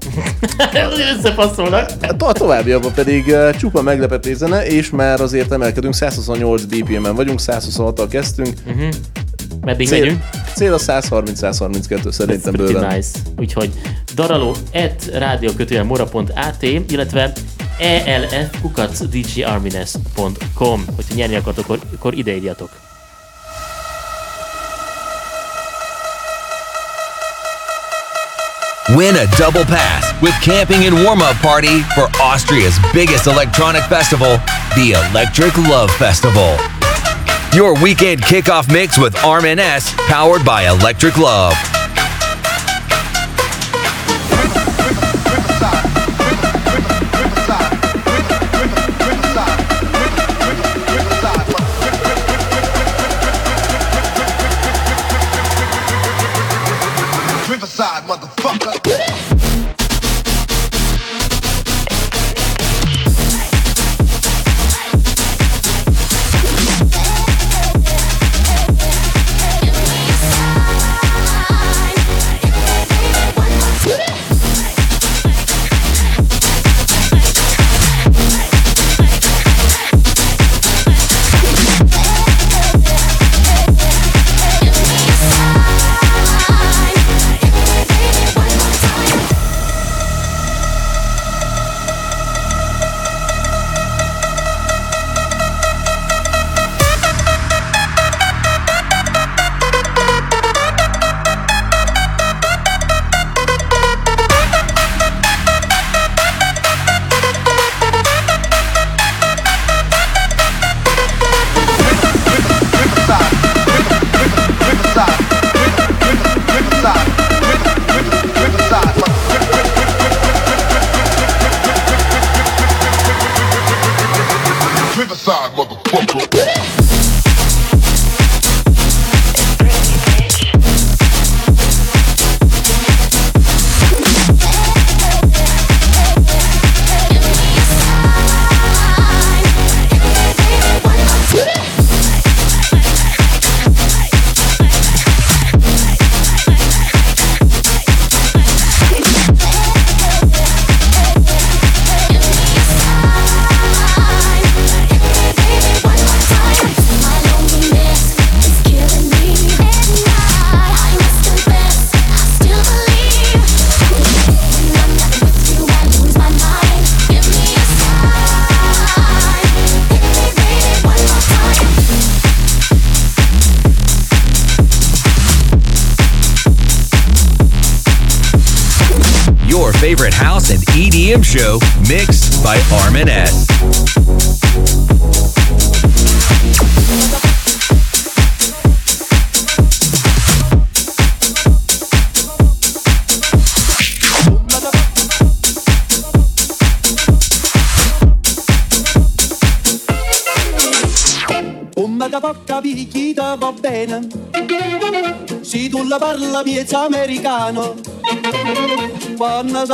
[1.18, 1.90] Összepasszolnak.
[1.98, 7.40] to- a továbbiakban pedig uh, csupa meglepetés zene, és már azért emelkedünk, 128 BPM-en vagyunk,
[7.42, 8.54] 126-tal kezdtünk.
[8.66, 8.88] Uh-huh.
[9.66, 10.22] Meddig Cél, megyünk?
[10.54, 12.94] cél a 130-132 szerintem Pretty bőven.
[12.94, 13.08] nice.
[13.36, 13.72] Úgyhogy
[14.14, 15.86] daraló at rádiókötően
[16.88, 17.32] illetve
[17.78, 19.00] elf kukac
[20.96, 22.70] Hogyha nyerni akartok, akkor, akkor ide írjatok.
[28.94, 34.38] Win a double pass with camping and warm up party for Austria's biggest electronic festival,
[34.74, 36.75] the Electric Love Festival.
[37.56, 41.54] Your weekend kickoff mix with Arm S, powered by Electric Love.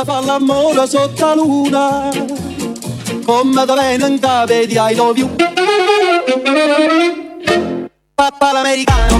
[0.03, 2.09] da fare l'amore sotto la luna.
[3.25, 5.29] Come da venga vedi ai dovi
[8.13, 9.12] papà l'americano.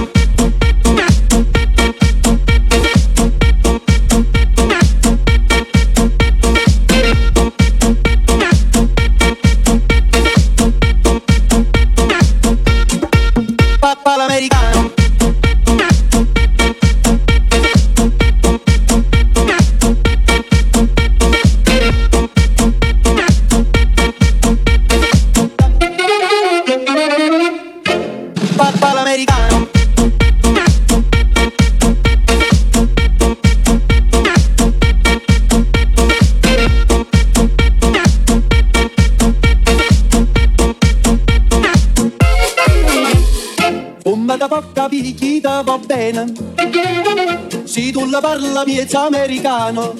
[48.64, 49.94] miez americano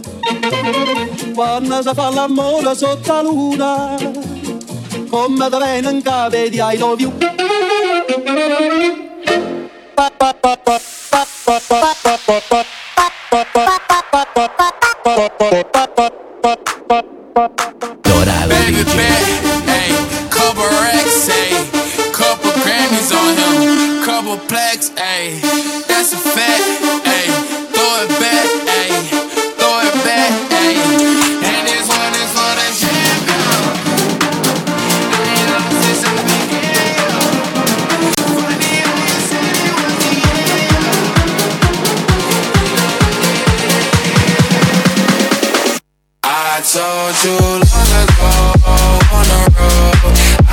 [1.34, 3.96] quando si fa l'amore sotto la luna
[5.08, 6.78] come da venen capo di I
[46.72, 48.30] told you long ago
[49.12, 50.43] on the road.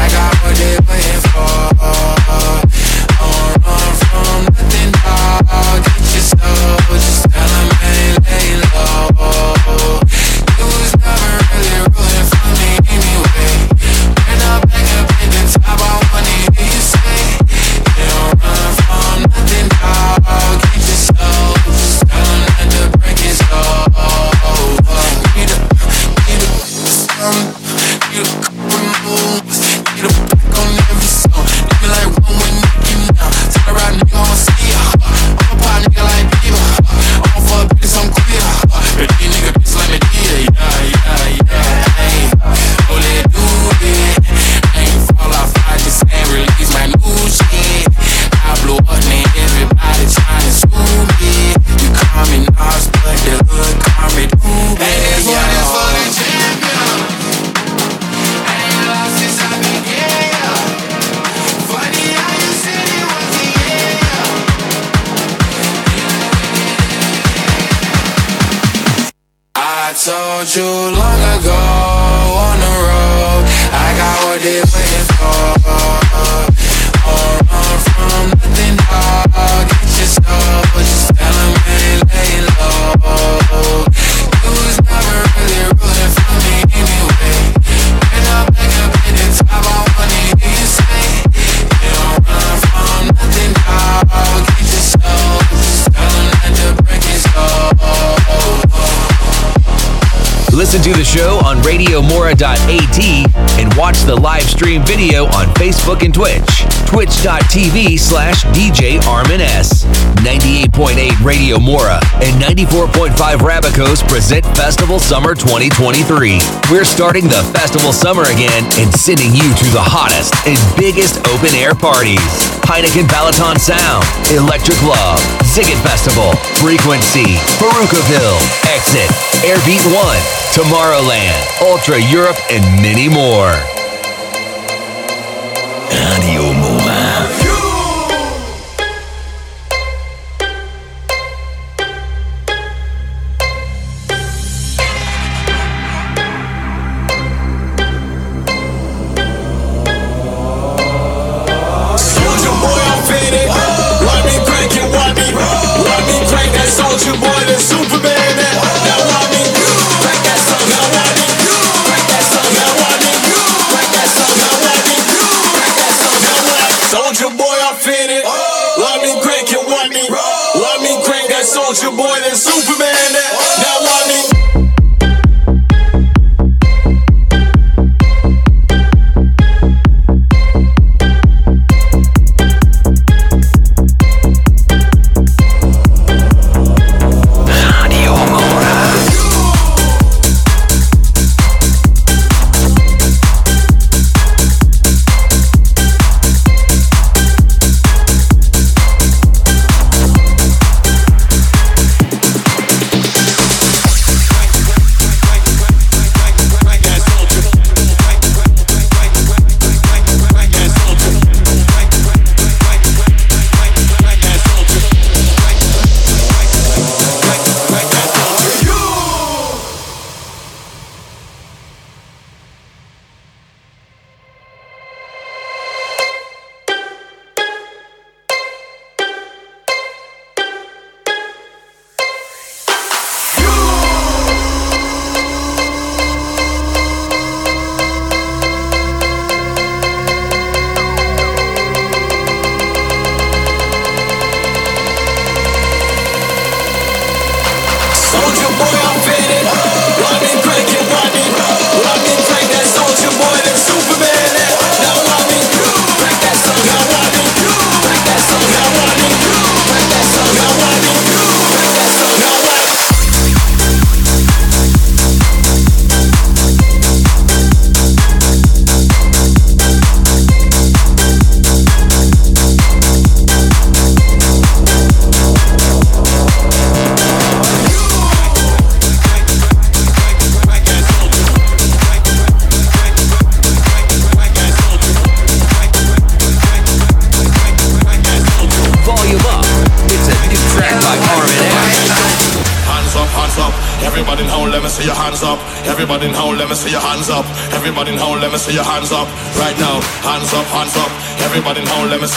[107.51, 109.83] twitch.tv slash DJ Armin S.
[110.23, 113.11] 98.8 Radio Mora and 94.5
[113.43, 116.39] Rabicos present Festival Summer 2023.
[116.71, 121.51] We're starting the festival summer again and sending you to the hottest and biggest open
[121.51, 122.23] air parties.
[122.63, 126.31] Heineken Balaton Sound, Electric Love, Ziggit Festival,
[126.63, 128.39] Frequency, Faroukaville,
[128.71, 129.11] Exit,
[129.43, 130.21] Airbeat One,
[130.55, 133.51] Tomorrowland, Ultra Europe, and many more.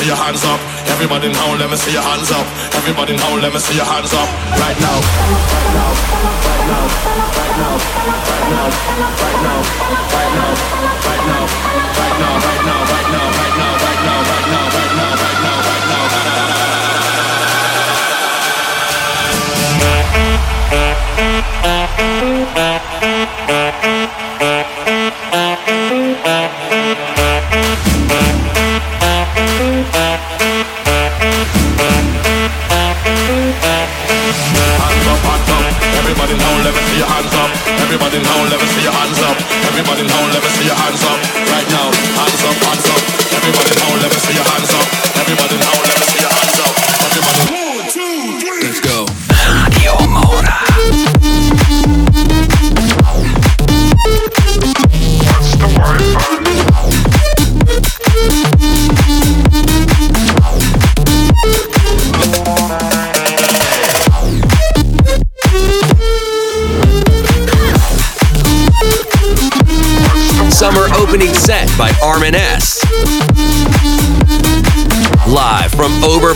[0.04, 0.60] see your hands up.
[0.92, 2.46] Everybody now, let me see your hands up.
[2.74, 4.28] Everybody now, let me see your hands up
[4.60, 5.13] right now.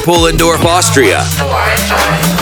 [0.08, 2.37] Pullendorf, Austria.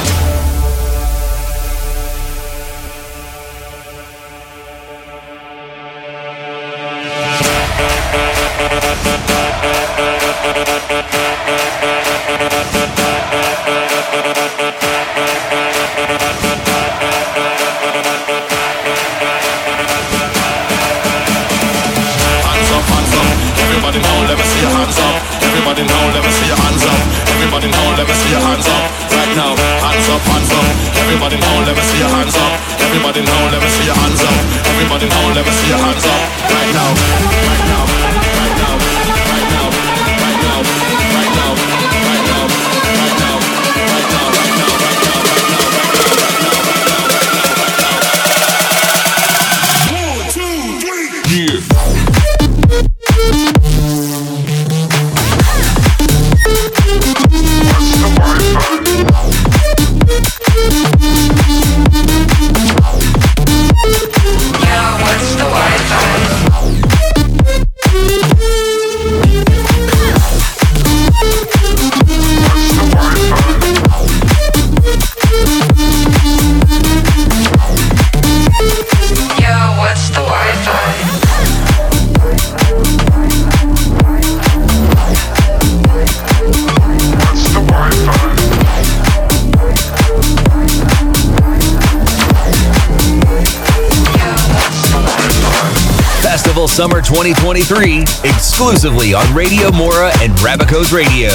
[96.76, 101.30] summer 2023 exclusively on Radio Mora and Rabico's Radio.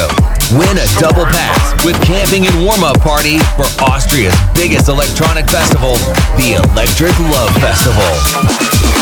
[0.54, 5.96] Win a double pass with camping and warm-up party for Austria's biggest electronic festival,
[6.38, 9.02] the Electric Love Festival.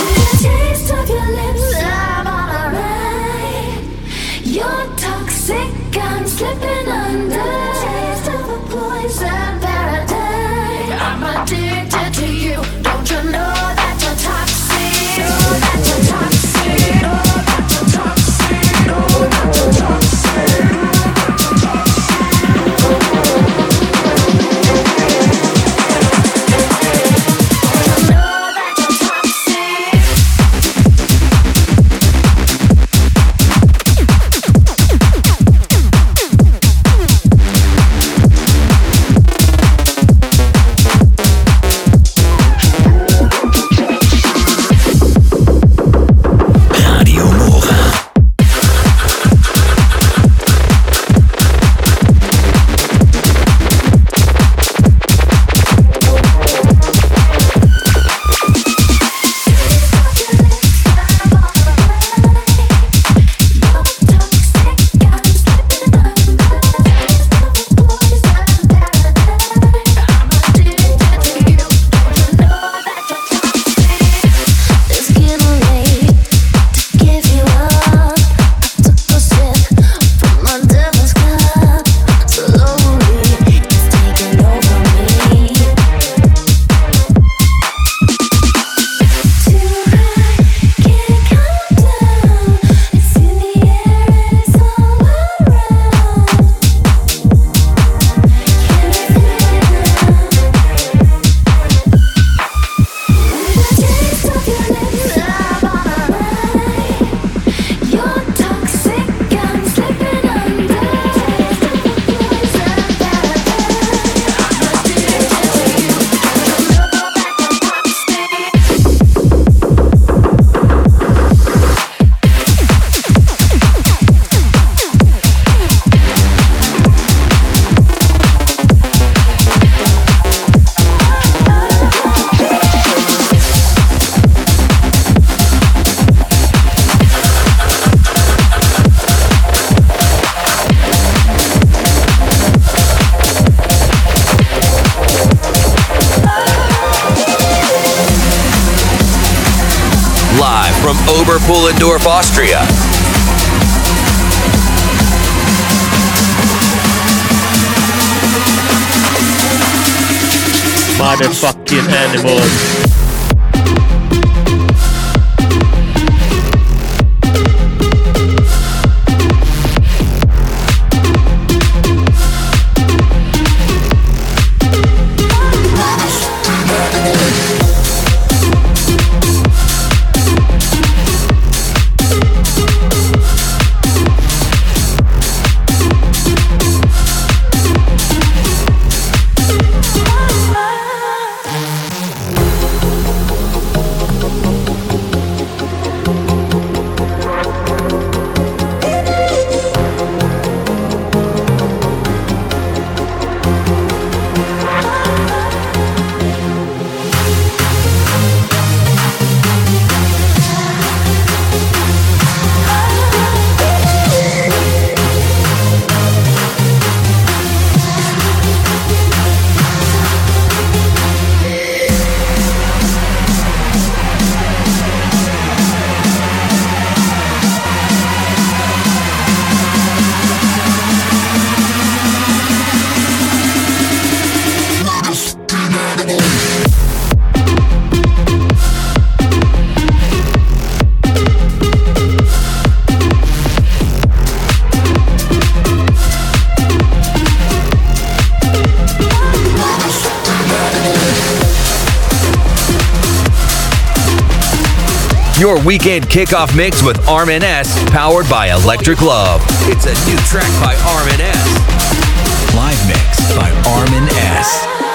[255.59, 259.41] Your weekend kickoff mix with Armin S, powered by Electric Love.
[259.67, 262.55] It's a new track by Armin S.
[262.55, 264.47] Live mix by Armin S.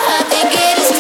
[0.09, 0.95] I think it is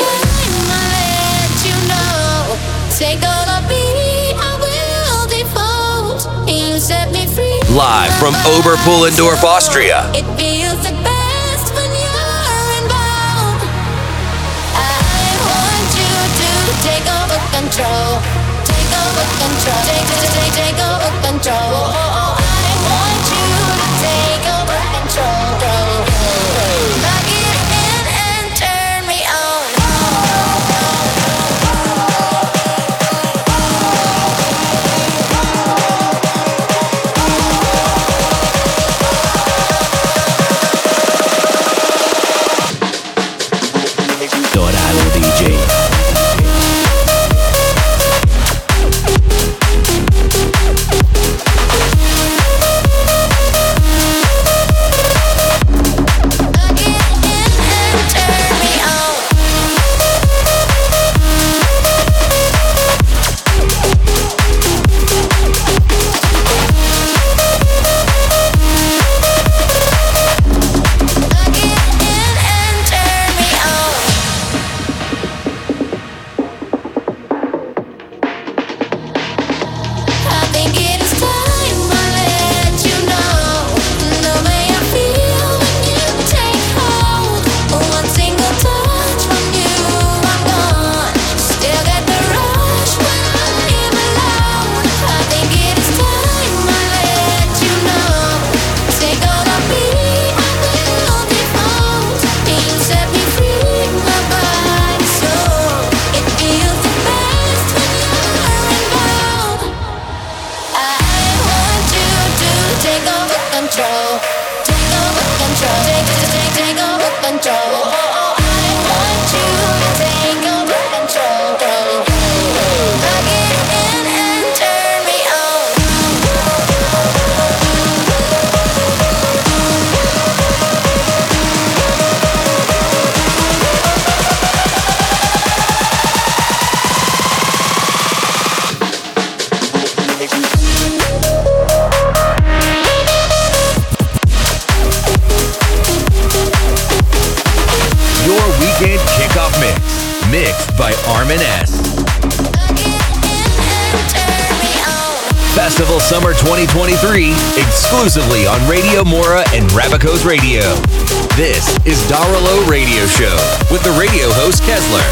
[163.70, 165.04] with the radio host Kesler.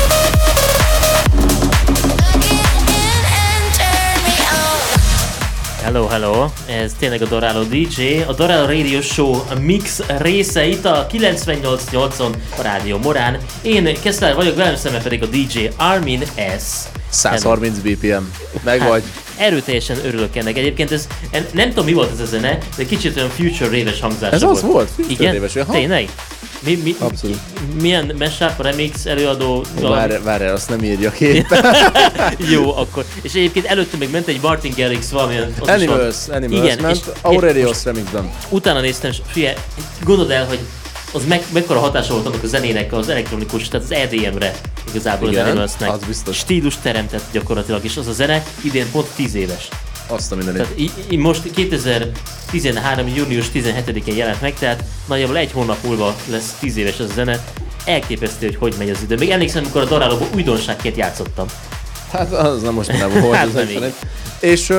[5.83, 6.49] Hello, hello!
[6.67, 12.63] Ez tényleg a Doralo DJ, a Doralo Radio Show mix része itt a 98.8-on a
[12.63, 13.37] Rádió Morán.
[13.63, 16.23] Én Kessler vagyok, velem szemben pedig a DJ Armin
[16.59, 16.63] S.
[17.09, 18.23] 130 BPM.
[18.65, 19.03] Meg Hát, vagy.
[19.39, 20.57] Erőteljesen örülök ennek.
[20.57, 21.07] Egyébként ez,
[21.53, 24.57] nem tudom mi volt ez a zene, de kicsit olyan future réves hangzása Ez volt.
[24.57, 24.89] az volt?
[24.97, 25.33] Future Igen?
[25.33, 25.73] réves, aha.
[25.73, 26.09] Tényleg?
[26.65, 27.39] Mi, mi, Abszolút.
[27.81, 29.65] Milyen mashup, remix, előadó?
[29.81, 31.47] Várj, várj, azt nem írja ki.
[32.53, 33.05] Jó, akkor.
[33.23, 35.55] És egyébként előtte még ment egy Martin Garrix valamilyen...
[35.61, 36.17] Animals.
[36.29, 38.31] Animals Igen, ment, és- Aurelios remixben.
[38.49, 39.55] utána néztem, és fie,
[40.05, 40.59] gondold el, hogy
[41.13, 44.55] az meg, mekkora hatása volt annak a zenének az elektronikus, tehát az EDM-re
[44.89, 45.91] igazából Igen, az Animalsnek.
[45.93, 46.37] az biztos.
[46.37, 49.69] Stílus teremtett gyakorlatilag, és az a zene idén pont 10 éves.
[50.13, 50.63] Azt a mindenit.
[50.63, 53.09] Tehát í- í- most 2013.
[53.15, 57.45] június 17-én jelent meg, tehát nagyjából egy hónap múlva lesz 10 éves ez a zene.
[57.85, 59.17] Elképesztő, hogy hogy megy az idő.
[59.17, 61.47] Még emlékszem, amikor a darálóban újdonságként játszottam.
[62.13, 63.95] Hát az nem mostanában volt Hát az nem.
[64.41, 64.77] És uh,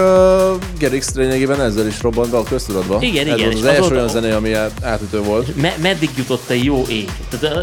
[0.77, 2.97] Gerix lényegében ezzel is robbant be a köztudatba.
[3.01, 5.55] Igen, Ez igen, volt az első olyan zene, ami át- átütő volt.
[5.55, 7.09] Me- meddig jutott a jó ég?
[7.39, 7.55] Tehát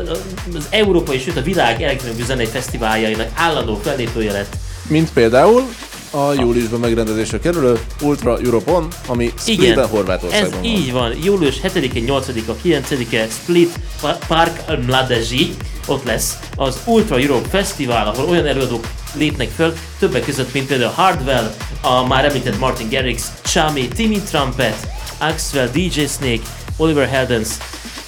[0.54, 4.56] az Európa és sőt a világ elektronikus zenei fesztiváljainak állandó fellépője lett.
[4.86, 5.62] Mint például
[6.10, 10.64] a júliusban megrendezésre kerülő Ultra Europon, ami Splitben, ez Horvátországban van.
[10.64, 11.12] így van.
[11.24, 15.54] Július 7-én, 8-a, 9-e Split Pa- Park Mladeži,
[15.86, 20.92] ott lesz az Ultra Europe Fesztivál, ahol olyan előadók lépnek föl, többek között, mint például
[20.92, 24.86] Hardwell, a már említett Martin Garrix, Chami, Timmy Trumpet,
[25.18, 26.42] Axwell, DJ Snake,
[26.76, 27.48] Oliver Heldens,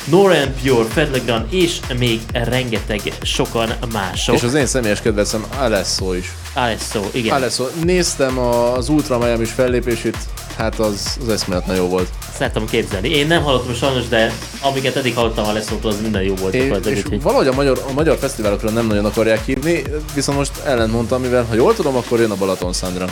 [0.04, 4.34] Nora And Pure, Fed Legrand és még rengeteg sokan mások.
[4.34, 6.32] És az én személyes kedvencem Alesso is.
[6.54, 7.34] Alesso, igen.
[7.34, 7.64] Alesso.
[7.84, 10.16] Néztem az Ultra Miami fellépését,
[10.56, 12.08] hát az, az eszméletlen jó volt.
[12.36, 13.08] Szeretem képzelni.
[13.08, 16.52] Én nem hallottam sajnos, de amiket eddig hallottam a leszótól, az minden jó volt.
[16.52, 19.82] Gyakorlatilag, és úgyhogy- valahogy a magyar, a magyar fesztiválokra nem nagyon akarják hívni,
[20.14, 23.06] viszont most ellent mondtam, mivel ha jól tudom, akkor jön a Balaton Sandra.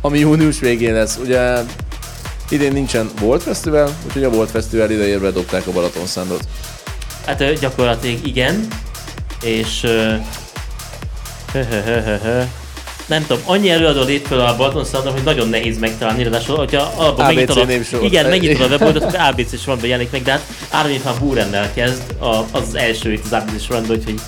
[0.00, 1.18] Ami június végén lesz.
[1.24, 1.54] Ugye
[2.52, 6.42] idén nincsen Volt Fesztivál, úgyhogy a Volt Fesztivál idejére bedobták a Balaton Sandot.
[7.26, 8.66] Hát gyakorlatilag igen,
[9.42, 9.80] és
[11.52, 12.42] hö.
[13.06, 16.82] nem tudom, annyi előadó lép fel a Balaton Soundon, hogy nagyon nehéz megtalálni, ráadásul, hogyha
[16.82, 21.00] ABC megnyitod a, igen, megnyitod a weboldalt, akkor ABC sorban jelenik meg, de hát Armin
[21.04, 24.20] van Burennel kezd, a, az az első itt az ABC sorban, úgyhogy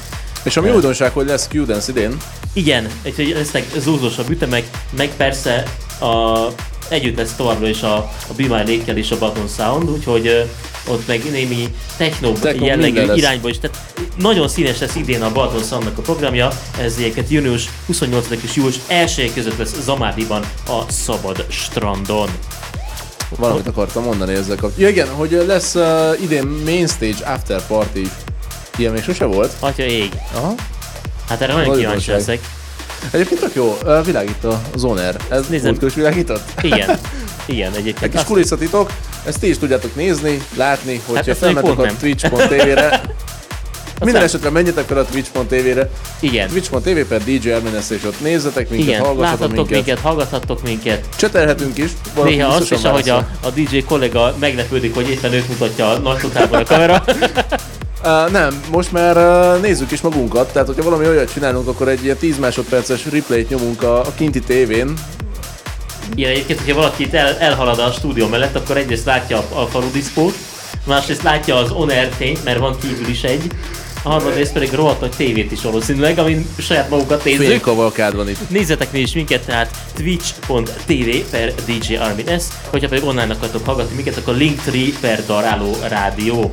[0.42, 2.16] És ami újdonság, hogy lesz Q-Dance idén,
[2.52, 4.64] igen, úgyhogy lesznek zúzósabb ütemek,
[4.96, 5.62] meg persze
[6.01, 6.46] a,
[6.89, 10.51] együtt lesz továbbra is a, a Be My Lake-kel és a Button Sound, úgyhogy
[10.89, 13.59] ott meg némi techno, Techno jellegű irányba is.
[13.59, 16.51] Tehát nagyon színes lesz idén a Button Soundnak a programja,
[16.81, 22.28] ez egyébként június 28 és július 1 között lesz Zamárdiban a Szabad Strandon.
[23.36, 24.85] valamit akartam mondani ezzel kapcsolatban.
[24.85, 28.09] Ja igen, hogy lesz uh, idén Main Stage After Party.
[28.77, 29.52] Ilyen még sose volt.
[29.61, 30.11] Atya ég.
[30.35, 30.55] Aha.
[31.28, 32.40] Hát erre nagyon Nagy kíváncsi leszek.
[33.10, 35.16] Egyébként tök jó, uh, világít a Zoner.
[35.31, 35.66] Ez Nézem.
[35.68, 36.43] múltkor is világított?
[36.62, 36.98] Igen.
[37.47, 38.02] Igen, egyébként.
[38.02, 38.93] Egy kis kulisszatitok,
[39.26, 43.01] ezt ti is tudjátok nézni, látni, hogyha ezt még felmentek a twitch.tv-re.
[43.98, 44.28] Minden nem.
[44.28, 45.90] esetre menjetek fel a twitch.tv-re.
[46.20, 46.48] Igen.
[46.48, 49.70] Twitch.tv per DJ Armenes és ott nézzetek minket, Igen, hallgassatok minket.
[49.70, 51.05] minket, hallgathattok minket.
[51.16, 51.90] Csetelhetünk is.
[52.24, 55.98] Néha azt biztosan is, ahogy a, a DJ kollega meglepődik, hogy éppen őt mutatja a
[55.98, 56.18] nagy
[56.51, 57.05] a kamera.
[58.05, 62.05] Uh, nem, most már uh, nézzük is magunkat, tehát hogyha valami olyat csinálunk, akkor egy
[62.05, 64.93] ilyen 10 másodperces replayt nyomunk a, a kinti tévén.
[66.14, 69.66] Igen, egyébként, hogyha valaki itt el, elhalad a stúdió mellett, akkor egyrészt látja a, a
[69.66, 70.35] falu diszkót,
[70.86, 73.47] másrészt látja az on-air fényt, mert van kívül is egy,
[74.02, 77.47] a harmadrészt pedig rohadt nagy tévét is valószínűleg, amin saját magukat nézzük.
[77.47, 78.51] Fénykavalkád van itt.
[78.51, 83.94] Nézzetek mi is minket, tehát twitch.tv per DJ Armin S, hogyha pedig online akartok hallgatni
[83.94, 86.52] minket, akkor Linktree per Daráló Rádió.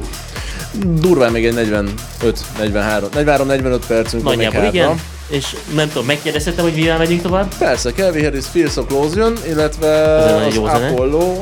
[0.79, 4.67] Durván még egy 45, 43, 43-45 percünk van még hátra.
[4.67, 7.53] igen, és nem tudom, megkérdezhetem, hogy mivel megyünk tovább?
[7.57, 10.65] Persze, Kelvin Harris Feel So Close jön, illetve az jó.
[10.65, 11.39] Apollo,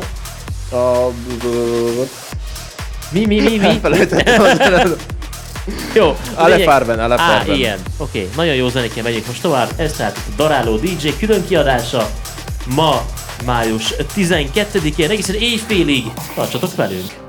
[0.71, 1.11] a...
[3.11, 3.79] Mi, mi, mi, mi?
[5.93, 6.15] Jó.
[6.35, 7.79] Ale lényeg- Farben, Ale Á, ilyen.
[7.97, 8.29] Oké, okay.
[8.35, 9.69] nagyon jó zenékkel megyünk most tovább.
[9.75, 12.09] Ez tehát a Daráló DJ külön kiadása.
[12.75, 13.05] Ma
[13.45, 16.03] május 12-én, egészen éjfélig.
[16.35, 17.28] Tartsatok velünk!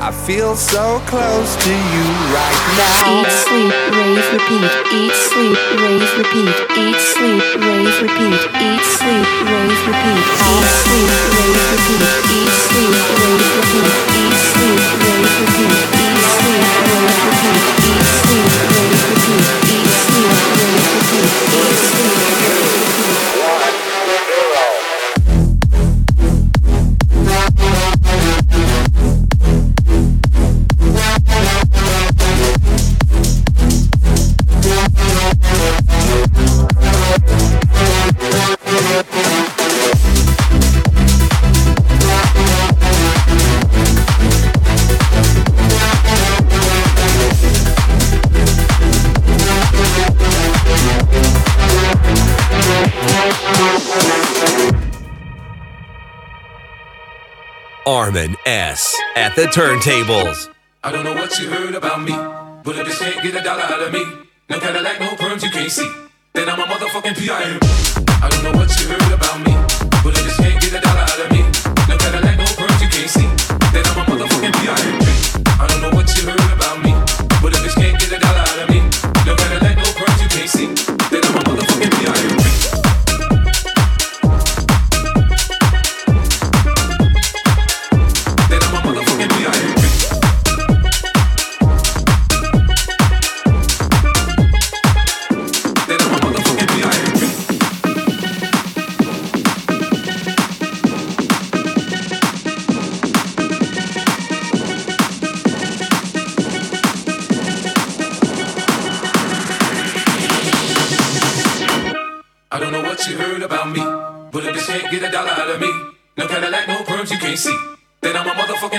[0.00, 3.18] I feel so close to you right now.
[3.18, 4.70] Eat, sleep, raise, repeat.
[4.94, 6.54] Eat, sleep, raise, repeat.
[6.78, 8.38] Eat, sleep, raise, repeat.
[8.62, 10.22] Eat, sleep, raise, repeat.
[10.22, 12.14] Eat, sleep, raise, repeat.
[12.30, 13.90] Eat, sleep, raise, repeat.
[14.22, 15.82] Eat, sleep, raise, repeat.
[15.98, 17.66] Eat, sleep, raise, repeat.
[17.82, 19.50] Eat, sleep, raise, repeat.
[19.66, 21.26] Eat, sleep, raise, repeat.
[21.58, 22.77] Eat, sleep, raise, repeat.
[58.08, 58.96] Carmen S.
[59.16, 60.48] at the turntables.
[60.82, 62.12] I don't know what you heard about me,
[62.64, 64.02] but can't get a dollar out of me.
[64.48, 65.92] No Cadillac, no perms, you can't see.
[66.32, 67.60] Then I'm a motherfucking PIM.
[68.22, 69.52] I don't know what you heard about me,
[70.02, 70.16] but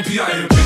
[0.10, 0.59] FBI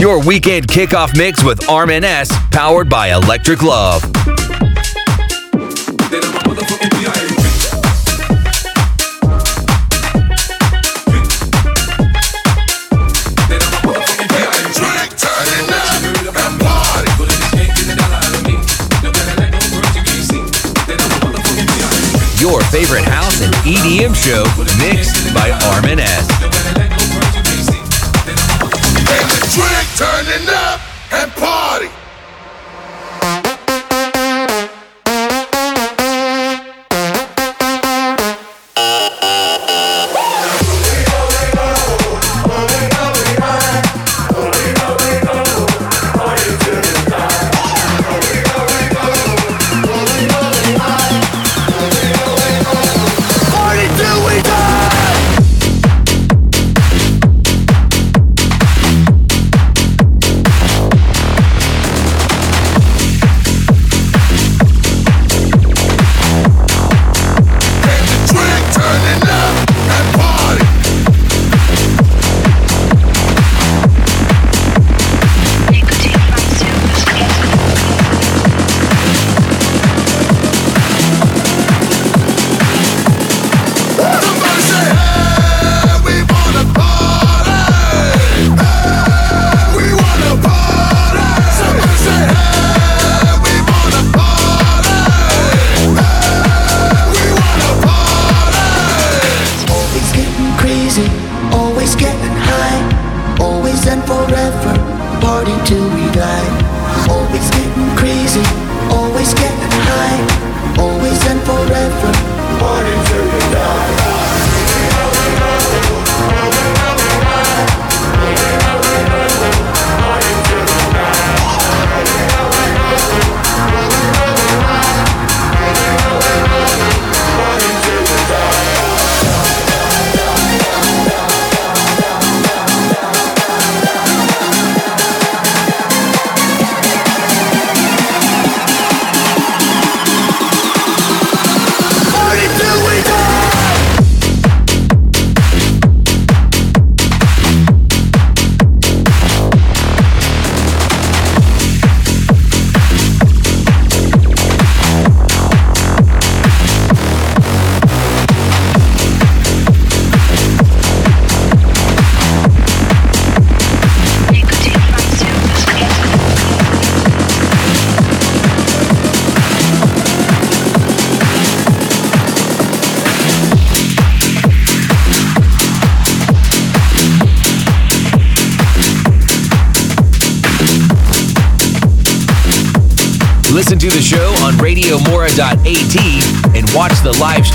[0.00, 4.02] your weekend kickoff mix with Arm S, powered by Electric Love.
[22.40, 24.44] Your favorite house and EDM show
[24.78, 26.39] mixed by Arm S.
[30.00, 30.69] turning up.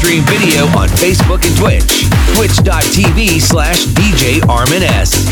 [0.06, 2.06] stream video on Facebook and Twitch.
[2.36, 5.26] Twitch.tv slash DJ Armin S.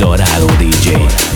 [0.00, 1.31] Dorado DJ.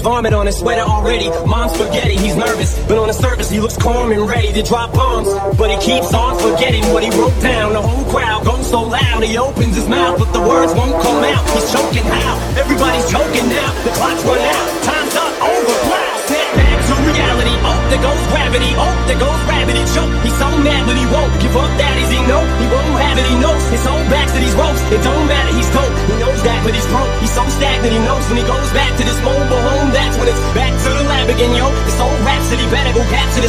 [0.00, 1.28] Vomit on his sweater already.
[1.46, 2.78] Mom's spaghetti, he's nervous.
[2.86, 5.28] But on the surface, he looks calm and ready to drop bombs.
[5.58, 7.72] But he keeps on forgetting what he wrote down.
[7.72, 9.67] The whole crowd goes so loud, he opens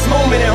[0.09, 0.48] moment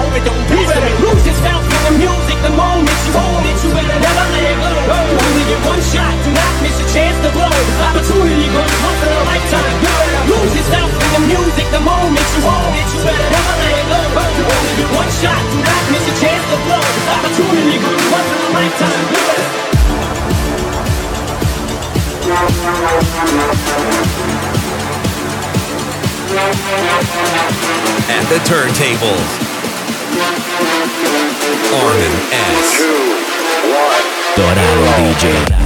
[28.24, 29.30] at the turntables.
[31.82, 32.80] Armin S.
[34.36, 35.63] Dorado DJ.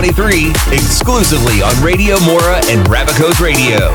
[0.00, 3.92] 2023 exclusively on Radio Mora and Rabicos Radio.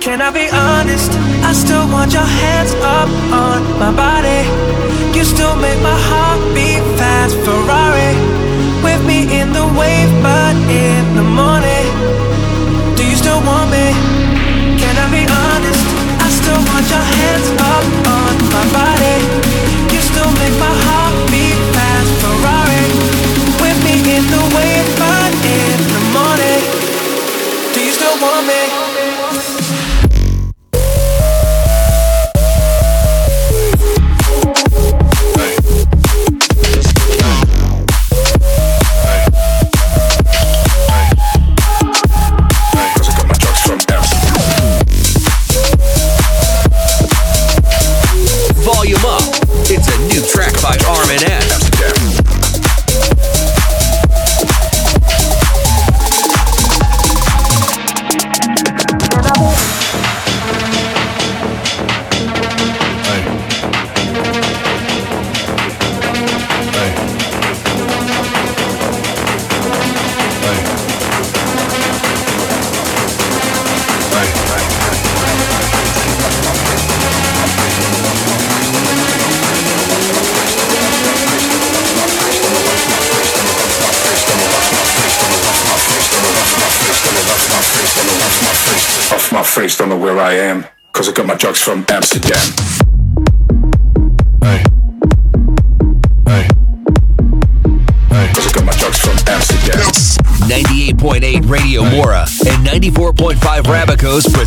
[0.00, 1.12] Can I be honest?
[1.44, 4.48] I still want your hands up on my body.
[5.12, 7.36] You still make my heart beat fast.
[7.44, 8.16] Ferrari
[8.80, 11.84] with me in the wave, but in the morning.
[12.96, 13.92] Do you still want me?
[14.80, 15.84] Can I be honest?
[16.16, 19.19] I still want your hands up on my body.
[28.40, 28.69] coming.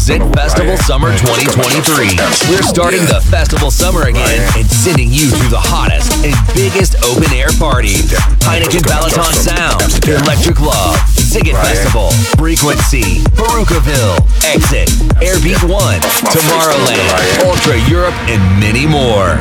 [0.03, 2.19] Present Festival Summer 2023.
[2.51, 7.31] We're starting the festival summer again and sending you to the hottest and biggest open
[7.31, 8.03] air party.
[8.43, 14.91] Heineken Balaton Sound, Electric Love, Ziggit Festival, Frequency, Baruchaville, Exit,
[15.23, 16.03] Airbeat One,
[16.35, 19.39] Tomorrowland, Ultra Europe, and many more.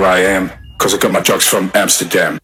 [0.00, 0.50] Where I am.
[0.78, 2.39] Cause I got my drugs from Amsterdam.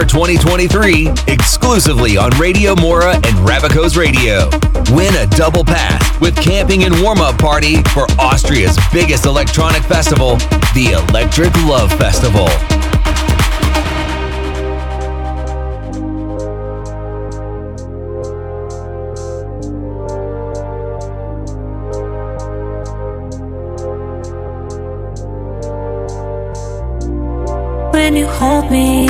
[0.00, 4.48] Summer 2023, exclusively on Radio Mora and Ravicos Radio.
[4.96, 10.36] Win a double pass with camping and warm up party for Austria's biggest electronic festival,
[10.74, 12.48] the Electric Love Festival.
[27.92, 29.09] when you hold me.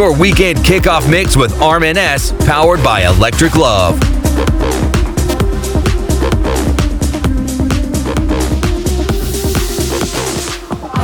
[0.00, 4.00] Your weekend kickoff mix with Armin S, powered by Electric Love.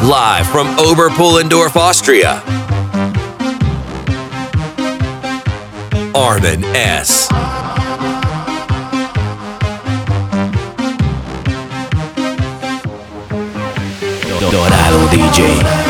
[0.03, 2.43] Live from Oberpullendorf, Austria.
[6.15, 7.29] Armin S.
[14.51, 15.86] Doráló DJ.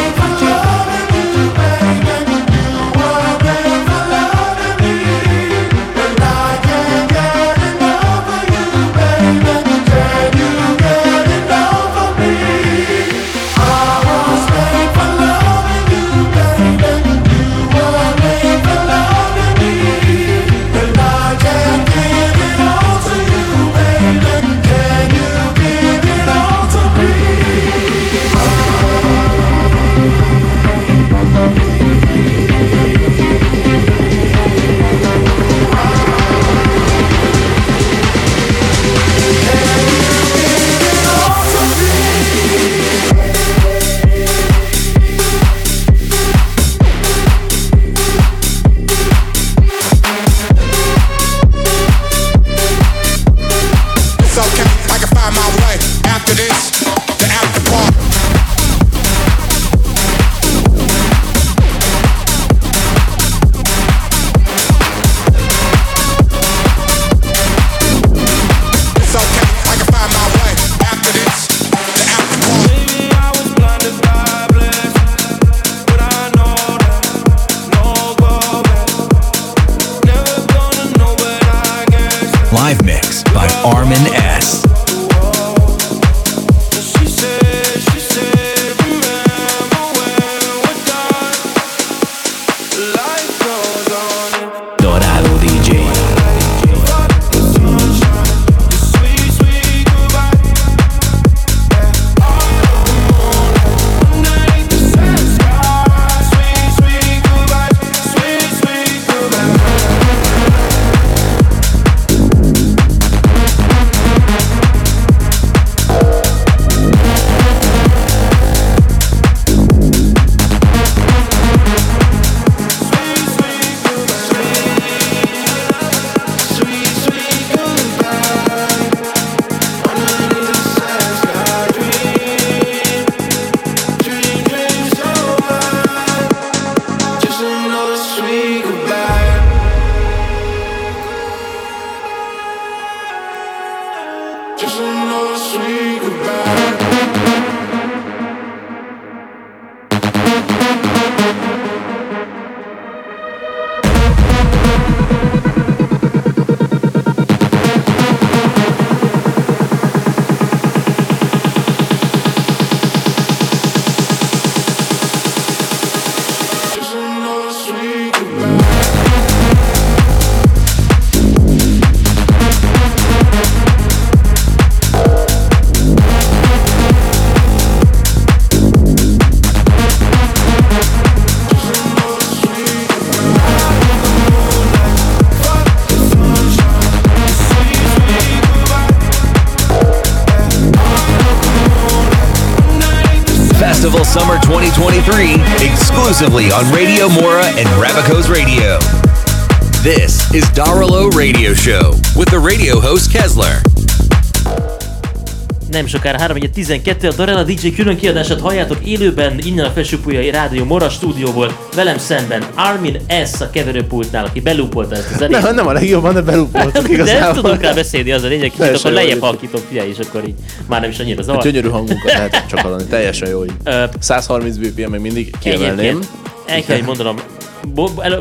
[205.87, 210.65] Nem sokára 3 12 a Darella DJ külön kiadását halljátok élőben innen a Felsőpulyai Rádió
[210.65, 211.57] Mora stúdióból.
[211.75, 213.41] Velem szemben Armin S.
[213.41, 215.43] a keverőpultnál, aki belúpolta ezt a zenét.
[215.43, 217.21] Nem, nem a legjobban, de belúpoltuk De igazából.
[217.21, 220.35] nem tudunk rá beszélni, az a lényeg, hogy akkor lejjebb halkítom, figyelj, és akkor így
[220.69, 221.43] már nem is annyira zavar.
[221.43, 223.53] gyönyörű hangunkat lehet csak hallani, teljesen jó így.
[223.99, 225.99] 130 BPM még mindig kiemelném.
[226.47, 227.17] El kell, hogy mondanom,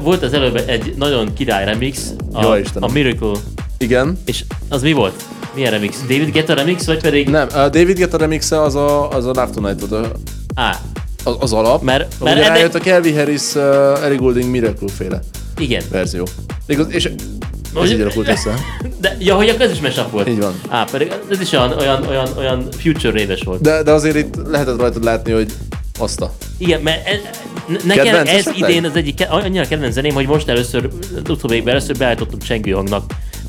[0.03, 3.31] volt az előbb egy nagyon király remix, a, Jó a Miracle.
[3.77, 4.17] Igen.
[4.25, 5.23] És az mi volt?
[5.56, 5.98] Milyen remix?
[6.02, 7.30] David Guetta remix, vagy pedig...
[7.30, 9.91] Nem, a David Guetta remixe az a, az a Love Tonight.
[9.91, 10.11] A,
[10.56, 10.80] Á.
[11.23, 11.82] Az, az alap.
[11.84, 13.64] Mert- Ugye mert ennek- rájött a Calvin Harris uh,
[14.03, 15.19] Ellie Goulding Miracle féle
[15.57, 15.84] Igen.
[15.91, 16.27] verzió.
[16.68, 17.10] Igaz, és
[17.84, 18.53] ez így alakult össze.
[19.02, 20.27] De, ja, hogy akkor ez is mashup volt.
[20.27, 20.53] Így van.
[20.69, 23.61] Á, pedig ez is olyan, olyan, olyan, olyan future réves volt.
[23.61, 25.52] De, de azért itt lehetett rajtad látni, hogy
[25.99, 26.32] azt a.
[26.57, 27.18] Igen, mert ez,
[27.68, 28.69] ne- nekem Kedvenc ez esetleg?
[28.69, 30.90] idén az egyik, annyira kedvenc zeném, hogy most először,
[31.30, 33.03] utóbbékben először beállítottam csengő hangnak.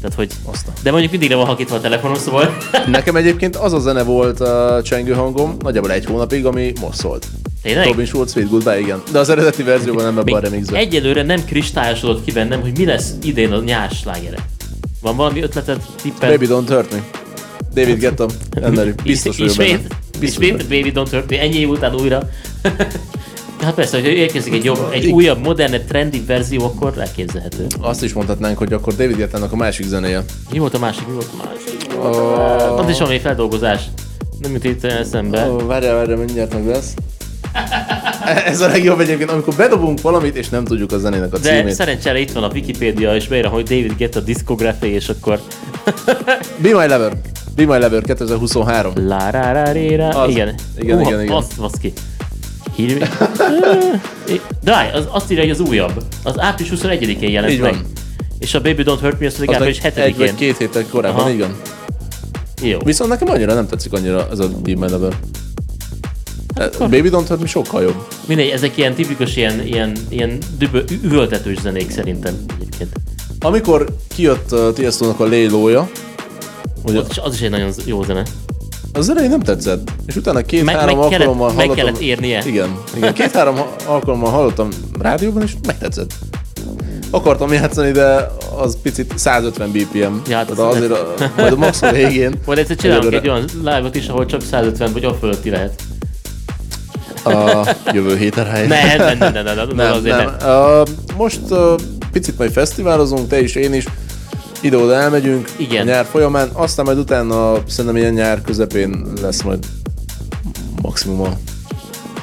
[0.09, 2.57] Tehát, hogy, de mondjuk mindig le van halkítva a telefonom, szóval
[2.87, 7.27] Nekem egyébként az a zene volt a csengő hangom, nagyjából egy hónapig, ami most szólt.
[7.63, 7.87] Tényleg?
[7.87, 9.03] Robin Schulz, Sweet Goodbye, igen.
[9.13, 10.81] De az eredeti verzióban nem ebben a remixben.
[10.81, 14.39] egyelőre nem kristályosodott ki bennem, hogy mi lesz idén a nyás slágere.
[15.01, 16.31] Van valami ötleted, tippel?
[16.31, 17.03] Baby Don't Hurt Me.
[17.75, 18.93] David Guetta, Emery.
[19.05, 19.79] Biztos vagyok benne.
[20.21, 22.29] Ismét Baby Don't Hurt Me, ennyi év után újra.
[23.63, 27.67] hát persze, hogy érkezik egy, jobb, egy újabb, modern, trendy verzió, akkor elképzelhető.
[27.81, 30.25] Azt is mondhatnánk, hogy akkor David Guetta-nak a másik zenéje.
[30.53, 31.07] Mi volt a másik?
[31.07, 31.99] Mi volt a másik?
[31.99, 33.81] Uh, Az is valami feldolgozás.
[34.41, 35.49] Nem jut itt eszembe.
[35.51, 36.95] Ó, várjál, várjál, mindjárt meg lesz.
[38.47, 41.75] Ez a legjobb egyébként, amikor bedobunk valamit, és nem tudjuk a zenének a De címét.
[41.75, 45.41] szerencsére itt van a Wikipédia, és beírom, hogy David Guetta discography, és akkor...
[46.63, 47.13] Be My Lover.
[47.57, 48.93] Be My Lover 2023.
[49.07, 50.09] La ra ra ré ra.
[50.09, 50.31] Az.
[50.31, 50.55] Igen.
[50.79, 51.35] Igen, Uha, igen, igen.
[51.37, 51.77] Azt, azt
[52.77, 52.83] ki.
[52.83, 52.99] Hír...
[54.65, 56.03] De állj, az azt írja, hogy az újabb.
[56.23, 57.85] Az április 21-én jelent meg.
[58.39, 60.37] És a Baby Don't Hurt Me, az pedig április meg egy vagy 7-én.
[60.37, 61.31] két héttel korábban, Aha.
[61.31, 61.57] igen.
[62.63, 62.79] Jó.
[62.85, 65.17] Viszont nekem annyira nem tetszik annyira ez a My Lover.
[66.57, 68.07] Hát, Baby Don't Hurt Me sokkal jobb.
[68.27, 72.91] Mindegy, ezek ilyen tipikus, ilyen, ilyen, ilyen dübö, üvöltetős zenék szerintem egyébként.
[73.41, 75.91] Amikor kijött uh, a Lélója,
[76.85, 78.23] ugye, Az is, az is egy nagyon jó zene.
[78.99, 79.91] Az elején nem tetszett.
[80.07, 81.85] És utána Meg- két-három meg kellett- alkalommal meg hallottam.
[81.85, 82.43] kellett érnie.
[82.47, 83.57] Igen, igen két-három
[83.87, 84.69] alkalommal hallottam
[85.01, 86.11] rádióban, és megtetszett.
[87.11, 88.29] Akartam játszani, de
[88.59, 90.15] az picit 150 BPM.
[90.29, 92.35] Ja, hát az- azért a, majd a max a végén.
[92.47, 95.83] Majd egyszer csinálunk egy olyan live-ot is, ahol csak 150 vagy a fölötti lehet.
[97.25, 98.69] a jövő héten rájön.
[98.69, 100.51] Nem, nem, nem, nem, nem, nem, nem, azért nem.
[100.51, 100.83] Uh,
[101.17, 101.75] most uh,
[102.13, 103.85] picit majd fesztiválozunk, te is, én is.
[104.61, 105.87] Ide-oda elmegyünk Igen.
[105.89, 109.59] a nyár folyamán, aztán majd utána szerintem ilyen nyár közepén lesz majd
[110.83, 111.29] maximum a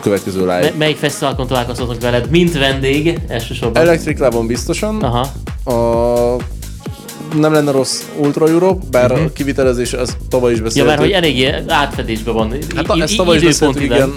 [0.01, 0.59] következő live.
[0.59, 3.81] Me- melyik fesztiválkon találkozhatunk veled, mint vendég elsősorban?
[3.81, 5.01] Electric Lab-on biztosan.
[5.01, 5.27] Aha.
[5.71, 6.41] A,
[7.37, 9.23] nem lenne rossz Ultra Europe, bár Mhm.
[9.23, 10.89] a kivitelezés, az tavaly is Ja, beszéltük.
[10.89, 12.55] mert hogy eléggé átfedésben van.
[12.75, 14.13] Hát I- ezt i- tavaly is beszéltük, igen.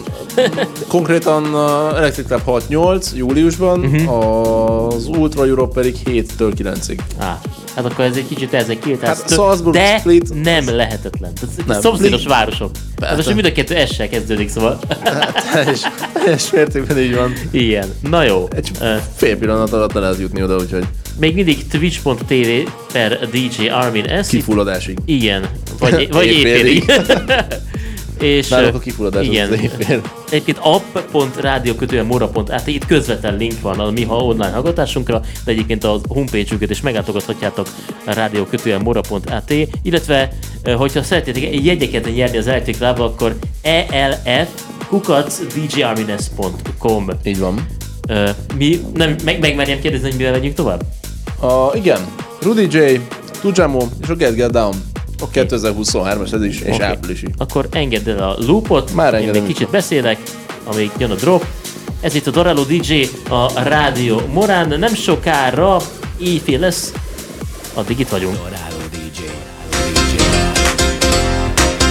[0.88, 4.08] Konkrétan uh, Electric Lab 6-8 júliusban, Mhm.
[4.08, 6.98] az Ultra Europe pedig 7-től 9-ig.
[7.18, 7.40] Á,
[7.74, 9.08] hát akkor ez egy kicsit ezek kiirtás.
[9.18, 11.32] Hát Salzburg, de Split- nem lehetetlen.
[11.66, 12.70] Nem, szomszédos Split- városok.
[13.02, 14.78] Hát most mind a kettő S-sel kezdődik, szóval.
[15.52, 15.80] teljes,
[16.12, 17.32] teljes mértékben így van.
[17.50, 17.88] Igen.
[18.10, 18.48] Na jó.
[18.56, 18.70] Egy
[19.16, 20.84] fél pillanat alatt le lehet jutni oda, úgyhogy
[21.20, 24.28] Még mindig twitch.tv per DJ Armin S.
[24.28, 24.98] kifulladásig.
[25.04, 25.46] Igen.
[25.78, 26.84] Vagy, vagy Éjfélig.
[28.18, 29.52] És Nálunk ö, a kifulladás igen.
[29.52, 30.00] az éjfél.
[30.28, 36.70] Egyébként app.radiokötően.mora.at itt közvetlen link van a mi ha online hallgatásunkra, de egyébként a homepage-ünket
[36.70, 37.66] is meglátogathatjátok
[38.04, 39.52] radiokötően.mora.at,
[39.82, 40.32] illetve
[40.76, 43.36] hogyha szeretnétek jegyeket nyerni az Electric Lab, akkor
[44.22, 44.48] elf
[44.88, 47.66] kukacdjarmines.com Így van.
[48.56, 50.82] Mi, nem, meg, megmerjem kérdezni, hogy mivel megyünk tovább?
[51.40, 52.00] A, igen,
[52.42, 52.78] Rudy J,
[53.40, 54.74] Tujamo és a Get Get Down.
[55.20, 56.82] A 2023-as ez is, és Oké.
[56.82, 57.26] áprilisi.
[57.36, 60.18] Akkor engedd el a loopot, Már én még kicsit beszélek,
[60.64, 61.44] amíg jön a drop.
[62.00, 65.76] Ez itt a Doralo DJ, a Rádió Morán, nem sokára
[66.18, 66.92] éjfél lesz,
[67.74, 68.38] addig itt vagyunk.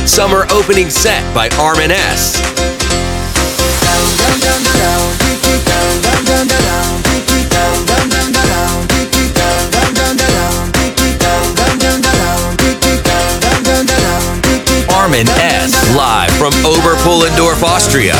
[0.05, 2.39] Summer opening set by Armin S.
[15.15, 15.95] Armin S.
[15.95, 18.15] live from Oberpullendorf, Austria.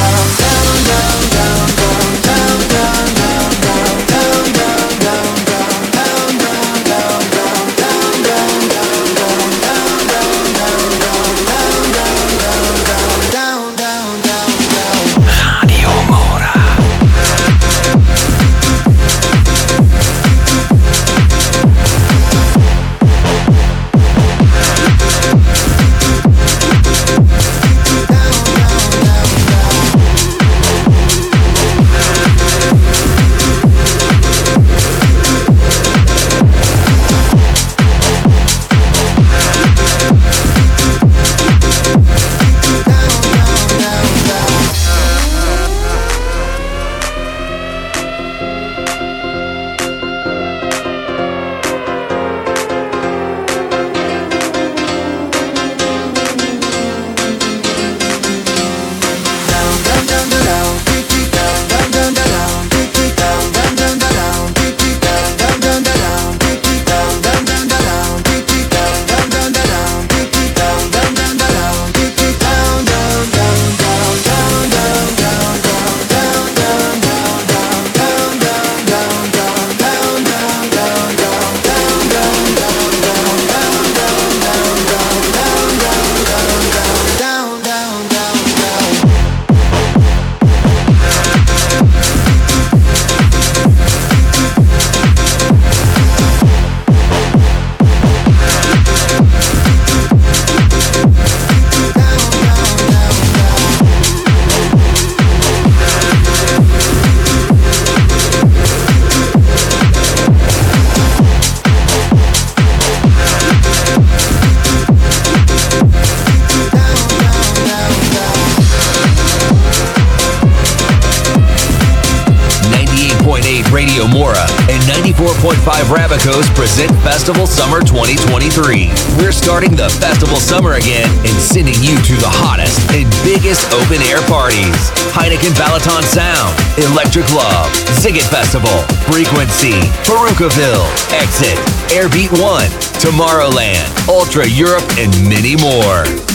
[127.16, 128.92] Festival Summer 2023.
[129.16, 134.04] We're starting the festival summer again and sending you to the hottest and biggest open
[134.04, 134.76] air parties.
[135.16, 137.72] Heineken Balaton Sound, Electric Love,
[138.04, 140.84] Ziggit Festival, Frequency, Perukaville,
[141.16, 141.56] Exit,
[141.88, 142.68] Airbeat One,
[143.00, 146.35] Tomorrowland, Ultra Europe, and many more.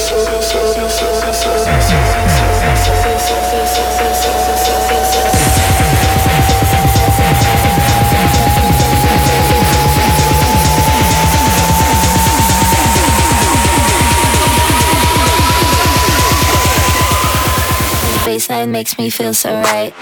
[18.81, 19.93] makes me feel so right.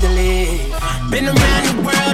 [0.00, 1.10] Hard to leave.
[1.10, 2.09] Been around the world,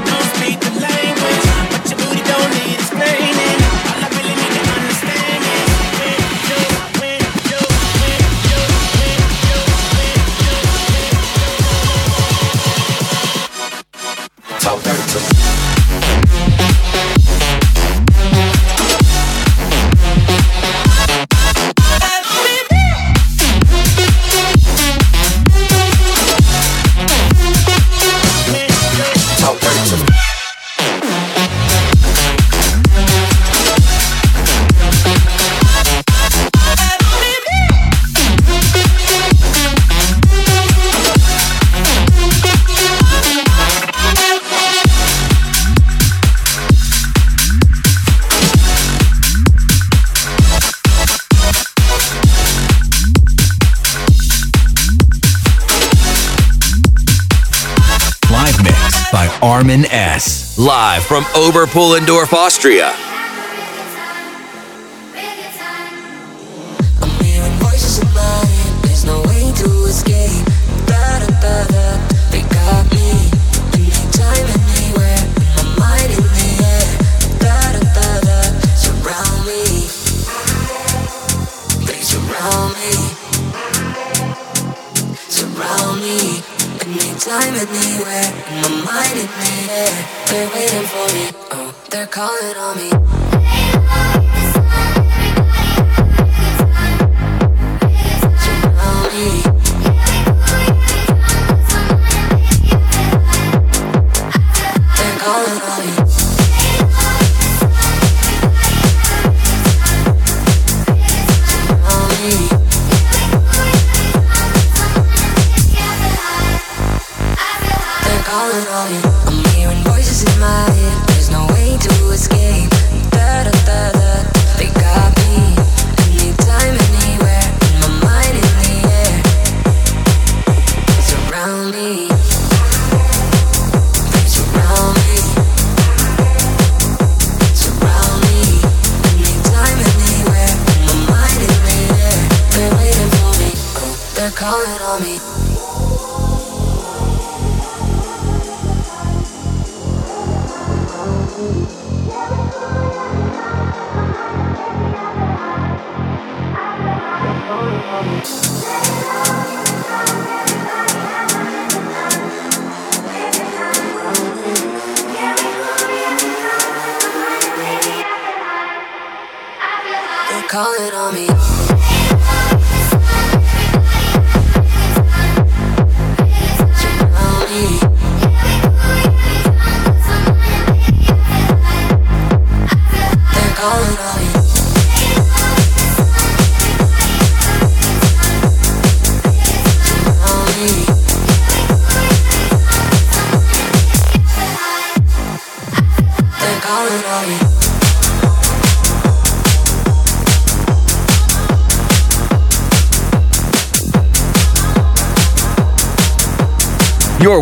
[60.97, 63.16] Live from Oberpullendorf, Austria.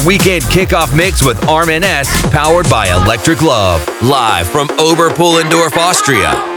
[0.05, 6.54] weekend kickoff mix with Armin S, powered by Electric Love, live from Oberpullendorf, Austria.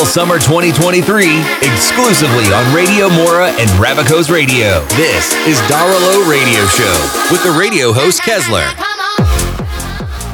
[0.00, 4.80] Musical Summer 2023 exclusively on Radio Mora and Rabico's Radio.
[4.96, 6.96] This is Daralo Radio Show
[7.30, 8.64] with the radio host Kesler.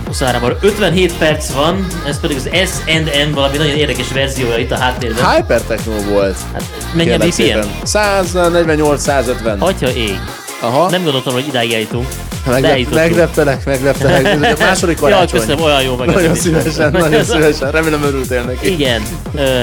[0.05, 5.25] 23 57 perc van, ez pedig az S&M valami nagyon érdekes verziója itt a háttérben.
[5.25, 6.37] Hány perteknó volt?
[6.53, 6.65] Hát
[6.95, 7.69] mennyi a BPM?
[7.85, 9.59] 148-150.
[9.59, 10.21] Atya ég.
[10.61, 10.91] Aha.
[10.91, 12.07] Nem gondoltam, hogy idáig eljutunk.
[12.47, 14.25] Meglep, megleptelek, megleptelek.
[14.25, 15.39] Ez a második karácsony.
[15.39, 16.07] Jaj, köszönöm, olyan jó meg.
[16.09, 17.71] Nagyon szívesen, nagyon szívesen.
[17.71, 18.73] Remélem örültél neki.
[18.73, 19.03] Igen.
[19.35, 19.61] Ö,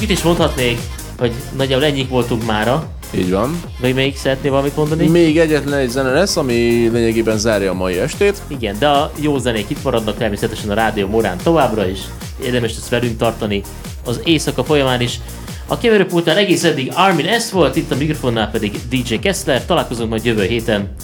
[0.00, 0.78] mit is mondhatnék,
[1.18, 2.86] hogy nagyjából ennyik voltunk mára.
[3.16, 3.60] Így van.
[3.80, 5.06] Még még szeretnél valamit mondani?
[5.08, 6.54] Még egyetlen egy zene lesz, ami
[6.92, 8.36] lényegében zárja a mai estét.
[8.46, 11.98] Igen, de a jó zenék itt maradnak természetesen a Rádió Morán továbbra is.
[12.44, 13.62] Érdemes ezt velünk tartani
[14.04, 15.20] az éjszaka folyamán is.
[15.66, 19.64] A keverőpultán egész eddig Armin S volt, itt a mikrofonnál pedig DJ Kessler.
[19.64, 20.94] Találkozunk majd jövő héten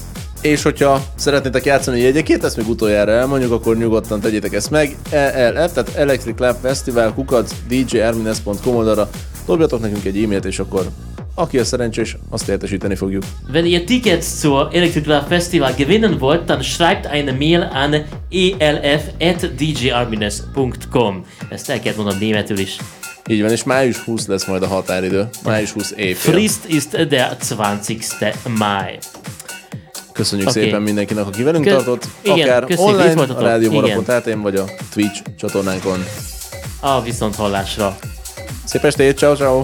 [0.42, 4.96] és hogyha szeretnétek játszani a jegyekét, ezt még utoljára elmondjuk, akkor nyugodtan tegyétek ezt meg.
[5.10, 9.10] ELF, tehát Electric Lab Festival, kukac, djermines.com oldalra.
[9.46, 10.86] Dobjatok nekünk egy e-mailt, és akkor
[11.34, 13.22] aki a szerencsés, azt értesíteni fogjuk.
[13.52, 17.94] Wenn ihr Tickets zur Electric Love Festival gewinnen wollt, dann schreibt eine Mail an
[18.58, 21.24] elf.djarmines.com.
[21.48, 22.76] Ezt el kell mondanom németül is.
[23.28, 25.28] Így van, és május 20 lesz majd a határidő.
[25.44, 26.16] Május 20 év.
[26.16, 27.56] Frist ist der 20.
[28.58, 28.98] Mai.
[30.20, 30.60] Köszönjük Oké.
[30.62, 34.04] szépen mindenkinek, aki velünk Kö- tartott, igen, akár köszönjük, online, a Igen.
[34.06, 36.04] átén, vagy a Twitch csatornánkon.
[36.80, 37.96] A viszont hallásra.
[38.64, 39.58] Szép estét, ciao ciao!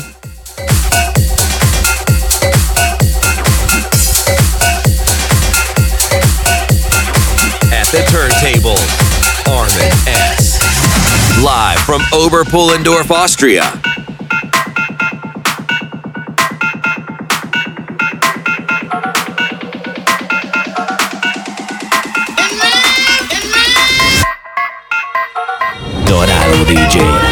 [7.71, 8.81] At the turntables,
[9.47, 9.93] Armin
[10.39, 10.59] S.
[11.43, 13.96] Live from Oberpullendorf, Austria.
[26.67, 27.26] DJ.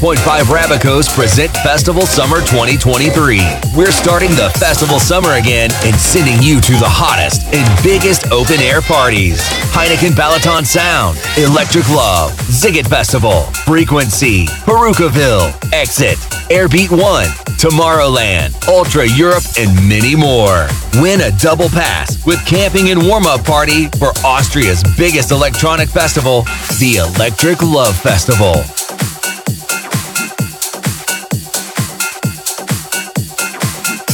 [0.00, 3.42] 94.5 Rabicos present Festival Summer 2023.
[3.76, 8.60] We're starting the festival summer again and sending you to the hottest and biggest open
[8.60, 9.42] air parties.
[9.76, 16.16] Heineken Balaton Sound, Electric Love, Ziggit Festival, Frequency, Perukaville, Exit,
[16.48, 17.28] Airbeat One,
[17.60, 20.66] Tomorrowland, Ultra Europe, and many more.
[20.94, 26.44] Win a double pass with camping and warm up party for Austria's biggest electronic festival,
[26.80, 28.64] the Electric Love Festival.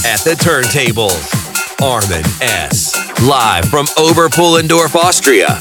[0.07, 1.35] At the turntables,
[1.83, 2.95] Armin S.
[3.23, 5.59] Live from Oberpullendorf, Austria.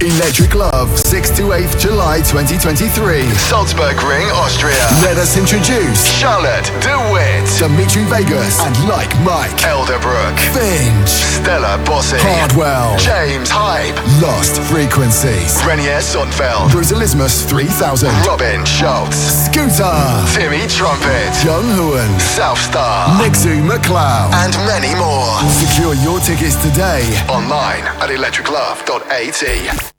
[0.00, 3.26] Electric Love, 6th to 8th July 2023.
[3.34, 4.78] Salzburg Ring, Austria.
[5.02, 11.10] Let us introduce Charlotte, DeWitt, Dimitri Vegas, and Like Mike, Elderbrook, Finch,
[11.42, 19.98] Stella Bossy, Hardwell, James Hype, Lost Frequencies, Renier Sonfeld, Brutalismus 3000, Robin Schultz, Scooter,
[20.30, 25.34] Timmy Trumpet, Young Huen, Southstar, Nixu McLeod, and many more.
[25.58, 27.02] Secure your tickets today.
[27.26, 29.97] Online at electriclove.at.